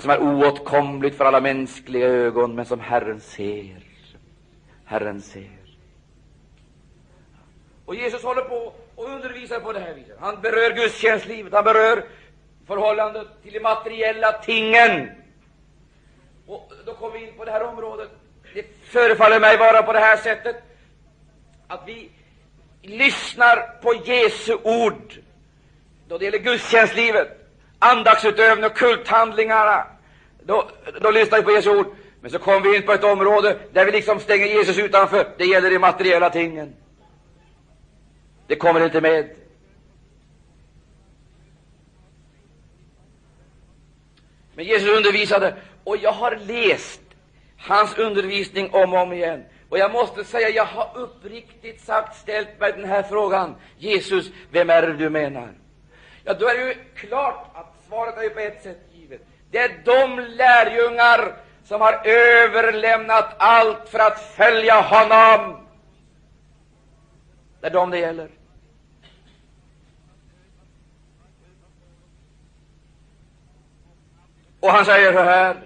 som 0.00 0.10
är 0.10 0.22
oåtkomligt 0.22 1.16
för 1.16 1.24
alla 1.24 1.40
mänskliga 1.40 2.06
ögon, 2.06 2.54
men 2.54 2.66
som 2.66 2.80
Herren 2.80 3.20
ser. 3.20 3.82
Herren 4.84 5.22
ser. 5.22 5.50
Och 7.84 7.94
Jesus 7.94 8.22
håller 8.22 8.42
på 8.42 8.72
och 8.94 9.10
undervisar 9.10 9.60
på 9.60 9.72
det 9.72 9.80
här 9.80 9.94
viset. 9.94 10.16
Han 10.20 10.40
berör 10.40 10.74
gudstjänstlivet, 10.74 11.52
han 11.52 11.64
berör 11.64 12.04
förhållandet 12.66 13.28
till 13.42 13.52
de 13.52 13.60
materiella 13.60 14.32
tingen. 14.32 15.10
Och 16.46 16.72
då 16.86 16.94
kommer 16.94 17.18
vi 17.18 17.28
in 17.28 17.34
på 17.36 17.44
det 17.44 17.50
här 17.50 17.62
området. 17.62 18.08
Det 18.54 18.66
förefaller 18.84 19.40
mig 19.40 19.56
vara 19.56 19.82
på 19.82 19.92
det 19.92 19.98
här 19.98 20.16
sättet 20.16 20.62
att 21.68 21.82
vi 21.86 22.08
lyssnar 22.82 23.80
på 23.82 23.94
Jesu 23.94 24.54
ord 24.62 25.14
då 26.08 26.18
det 26.18 26.24
gäller 26.24 26.38
gudstjänstlivet, 26.38 27.28
andaktsutövningen 27.78 28.70
och 28.70 28.76
kulthandlingarna. 28.76 29.86
Då, 30.42 30.70
då 31.00 31.10
lyssnar 31.10 31.38
vi 31.38 31.44
på 31.44 31.50
Jesu 31.50 31.70
ord. 31.70 31.86
Men 32.20 32.30
så 32.30 32.38
kommer 32.38 32.60
vi 32.60 32.76
in 32.76 32.82
på 32.82 32.92
ett 32.92 33.04
område 33.04 33.58
där 33.72 33.84
vi 33.84 33.92
liksom 33.92 34.20
stänger 34.20 34.46
Jesus 34.46 34.78
utanför. 34.78 35.28
Det 35.38 35.44
gäller 35.44 35.70
de 35.70 35.78
materiella 35.78 36.30
tingen. 36.30 36.74
Det 38.46 38.56
kommer 38.56 38.84
inte 38.84 39.00
med. 39.00 39.30
Men 44.54 44.64
Jesus 44.64 44.88
undervisade, 44.88 45.56
och 45.84 45.96
jag 45.96 46.12
har 46.12 46.36
läst 46.36 47.00
hans 47.58 47.98
undervisning 47.98 48.70
om 48.70 48.94
och 48.94 49.00
om 49.00 49.12
igen. 49.12 49.44
Och 49.68 49.78
jag 49.78 49.92
måste 49.92 50.24
säga, 50.24 50.48
jag 50.48 50.64
har 50.64 50.90
uppriktigt 50.94 51.80
sagt 51.80 52.16
ställt 52.16 52.60
mig 52.60 52.72
den 52.72 52.84
här 52.84 53.02
frågan. 53.02 53.54
Jesus, 53.78 54.30
vem 54.50 54.70
är 54.70 54.82
det 54.82 54.92
du 54.92 55.10
menar? 55.10 55.54
Ja, 56.24 56.34
då 56.34 56.48
är 56.48 56.58
det 56.58 56.64
ju 56.64 56.74
klart 56.94 57.50
att 57.54 57.74
svaret 57.88 58.18
är 58.18 58.22
ju 58.22 58.30
på 58.30 58.40
ett 58.40 58.62
sätt 58.62 58.80
givet. 58.92 59.20
Det 59.50 59.58
är 59.58 59.80
de 59.84 60.20
lärjungar 60.20 61.36
som 61.64 61.80
har 61.80 62.06
överlämnat 62.06 63.34
allt 63.38 63.88
för 63.88 63.98
att 63.98 64.20
följa 64.20 64.80
honom. 64.80 65.66
Det 67.60 67.66
är 67.66 67.70
dem 67.70 67.90
det 67.90 67.98
gäller. 67.98 68.30
Och 74.60 74.68
han 74.68 74.84
säger 74.84 75.12
så 75.12 75.22
här. 75.22 75.56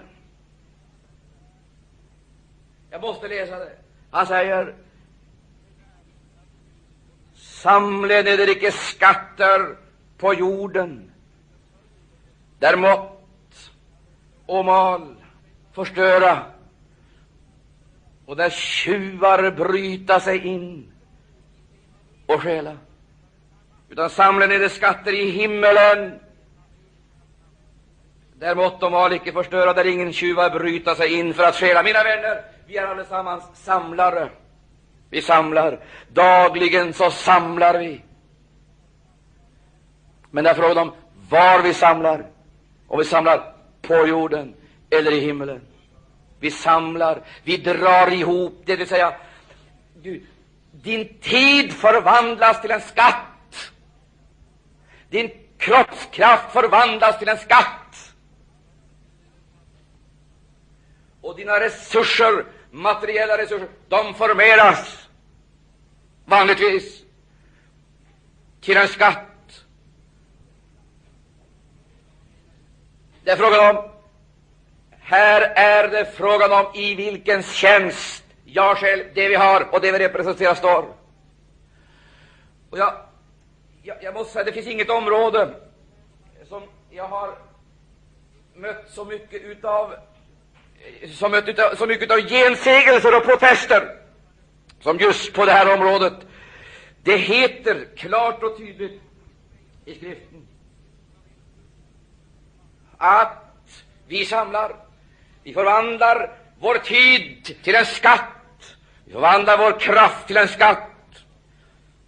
Jag 2.91 3.01
måste 3.01 3.29
läsa 3.29 3.59
det. 3.59 3.80
Han 4.11 4.27
säger 4.27 4.75
Samla 7.35 8.23
neder 8.23 8.49
icke 8.49 8.73
skatter 8.73 9.77
på 10.19 10.35
jorden, 10.35 11.11
där 12.59 12.77
mått 12.77 13.71
och 14.47 14.65
mal 14.65 15.17
förstöra 15.73 16.43
och 18.27 18.37
där 18.37 18.51
tjuvar 18.51 19.51
bryta 19.51 20.21
sig 20.21 20.47
in 20.47 20.93
och 22.27 22.43
stjäla, 22.43 22.77
utan 23.89 24.11
samla 24.11 24.47
neder 24.47 24.69
skatter 24.69 25.13
i 25.13 25.31
himmelen, 25.31 26.19
där 28.35 28.55
mått 28.55 28.83
och 28.83 28.93
mal 28.93 29.13
icke 29.13 29.33
förstöra, 29.33 29.73
där 29.73 29.87
ingen 29.87 30.13
tjuvar 30.13 30.51
bryta 30.51 30.95
sig 30.95 31.13
in 31.13 31.35
för 31.35 31.43
att 31.43 31.57
stjäla. 31.57 31.83
Mina 31.83 32.03
vänner, 32.03 32.45
vi 32.71 32.77
är 32.77 32.87
allesammans 32.87 33.45
samlare. 33.55 34.31
Vi 35.11 35.23
samlar. 35.23 35.81
Dagligen 36.09 36.93
så 36.93 37.11
samlar 37.11 37.79
vi. 37.79 38.03
Men 40.31 40.45
det 40.45 40.51
är 40.51 40.55
frågan 40.55 40.79
om 40.79 40.95
var 41.29 41.63
vi 41.63 41.75
samlar. 41.75 42.27
Om 42.89 42.99
vi 42.99 43.05
samlar 43.05 43.55
på 43.83 44.07
jorden 44.07 44.55
eller 44.91 45.13
i 45.13 45.21
himlen. 45.21 45.61
Vi 46.41 46.51
samlar, 46.51 47.23
vi 47.43 47.57
drar 47.57 48.13
ihop, 48.13 48.63
det 48.65 48.77
vill 48.77 48.89
säga, 48.89 49.15
du, 50.03 50.27
din 50.73 51.19
tid 51.21 51.73
förvandlas 51.73 52.61
till 52.61 52.71
en 52.71 52.81
skatt. 52.81 53.71
Din 55.09 55.31
kroppskraft 55.59 56.53
förvandlas 56.53 57.19
till 57.19 57.29
en 57.29 57.39
skatt. 57.39 58.15
Och 61.21 61.37
dina 61.37 61.61
resurser 61.61 62.45
materiella 62.71 63.39
resurser, 63.39 63.69
de 63.89 64.15
formeras 64.15 65.09
vanligtvis 66.25 67.03
till 68.61 68.77
en 68.77 68.89
skatt. 68.89 69.27
Det 73.25 73.31
är 73.31 73.37
frågan 73.37 73.77
om 73.77 73.91
här 75.11 75.41
är 75.57 75.89
det 75.89 76.05
frågan 76.05 76.53
om 76.53 76.75
i 76.75 76.95
vilken 76.95 77.43
tjänst 77.43 78.25
jag 78.45 78.79
själv, 78.79 79.05
det 79.15 79.29
vi 79.29 79.35
har 79.35 79.75
och 79.75 79.81
det 79.81 79.93
vi 79.93 79.99
representerar, 79.99 80.55
står. 80.55 80.85
Och 82.71 82.79
jag, 82.79 82.95
jag, 83.83 83.97
jag 84.03 84.15
måste 84.15 84.33
säga, 84.33 84.45
det 84.45 84.53
finns 84.53 84.67
inget 84.67 84.91
område 84.91 85.55
som 86.49 86.63
jag 86.91 87.09
har 87.09 87.35
mött 88.55 88.91
så 88.91 89.05
mycket 89.05 89.43
utav 89.43 89.95
som 91.15 91.35
av, 91.35 91.75
så 91.77 91.87
mycket 91.87 92.11
av 92.11 92.19
gensägelser 92.19 93.17
och 93.17 93.25
protester 93.25 93.97
som 94.81 94.99
just 94.99 95.33
på 95.33 95.45
det 95.45 95.53
här 95.53 95.75
området. 95.75 96.15
Det 97.03 97.17
heter 97.17 97.87
klart 97.97 98.43
och 98.43 98.59
tydligt 98.59 99.01
i 99.85 99.95
skriften 99.95 100.47
att 103.01 103.75
vi 104.09 104.25
samlar, 104.25 104.77
vi 105.43 105.55
förvandlar 105.55 106.31
vår 106.59 106.75
tid 106.75 107.57
till 107.63 107.75
en 107.75 107.87
skatt, 107.87 108.77
vi 109.05 109.13
förvandlar 109.13 109.59
vår 109.59 109.81
kraft 109.81 110.27
till 110.27 110.37
en 110.37 110.49
skatt. 110.49 110.87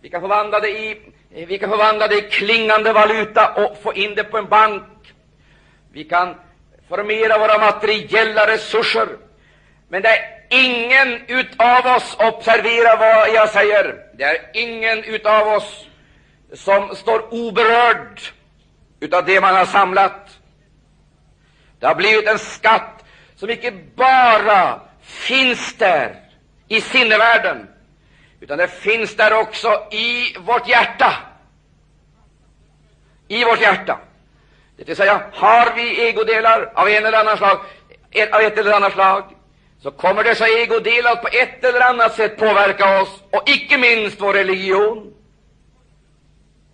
Vi 0.01 0.09
kan 0.09 0.20
förvandla 0.20 0.61
det 0.61 0.68
i, 0.68 1.01
vi 1.31 1.59
kan 1.59 1.70
förvandla 1.70 2.09
det 2.09 2.18
i 2.18 2.31
klingande 2.31 2.93
valuta 2.93 3.55
och 3.55 3.79
få 3.83 3.95
in 3.95 4.14
det 4.14 4.25
på 4.25 4.39
en 4.39 4.49
bank. 4.49 5.14
Vi 5.93 6.05
kan 6.05 6.35
förmera 6.95 7.38
våra 7.38 7.59
materiella 7.59 8.47
resurser. 8.47 9.09
Men 9.88 10.03
det 10.03 10.09
är 10.09 10.22
ingen 10.49 11.20
utav 11.26 11.86
oss, 11.86 12.16
observera 12.18 12.97
vad 12.97 13.34
jag 13.34 13.49
säger, 13.49 13.97
det 14.14 14.24
är 14.24 14.51
ingen 14.55 15.05
utav 15.05 15.49
oss 15.49 15.86
som 16.53 16.97
står 16.97 17.34
oberörd 17.34 18.20
utav 19.01 19.24
det 19.24 19.40
man 19.40 19.55
har 19.55 19.64
samlat. 19.64 20.38
Det 21.80 21.86
har 21.86 21.95
blivit 21.95 22.28
en 22.28 22.38
skatt 22.38 23.05
som 23.36 23.51
icke 23.51 23.72
bara 23.95 24.80
finns 25.03 25.74
där 25.74 26.16
i 26.68 26.80
sinnevärlden, 26.80 27.68
utan 28.40 28.59
det 28.59 28.68
finns 28.68 29.16
där 29.16 29.32
också 29.32 29.86
i 29.90 30.38
vårt 30.38 30.68
hjärta. 30.68 31.12
I 33.28 33.45
vårt 33.45 33.61
hjärta. 33.61 33.99
Det 34.77 34.85
vill 34.89 34.97
säga, 34.97 35.23
har 35.33 35.73
vi 35.77 36.09
egodelar 36.09 36.73
av 36.75 36.89
en 36.89 37.07
eller 37.07 37.18
annan 37.18 37.37
slag, 37.37 37.59
av 38.33 38.41
ett 38.41 38.59
eller 38.59 38.73
annat 38.73 38.93
slag, 38.93 39.25
så 39.83 39.91
kommer 39.91 40.25
dessa 40.25 40.47
egodelar 40.47 41.16
på 41.16 41.29
ett 41.29 41.64
eller 41.64 41.81
annat 41.81 42.14
sätt 42.14 42.37
påverka 42.37 43.01
oss, 43.03 43.23
och 43.31 43.49
icke 43.49 43.79
minst 43.79 44.20
vår 44.20 44.33
religion. 44.33 45.12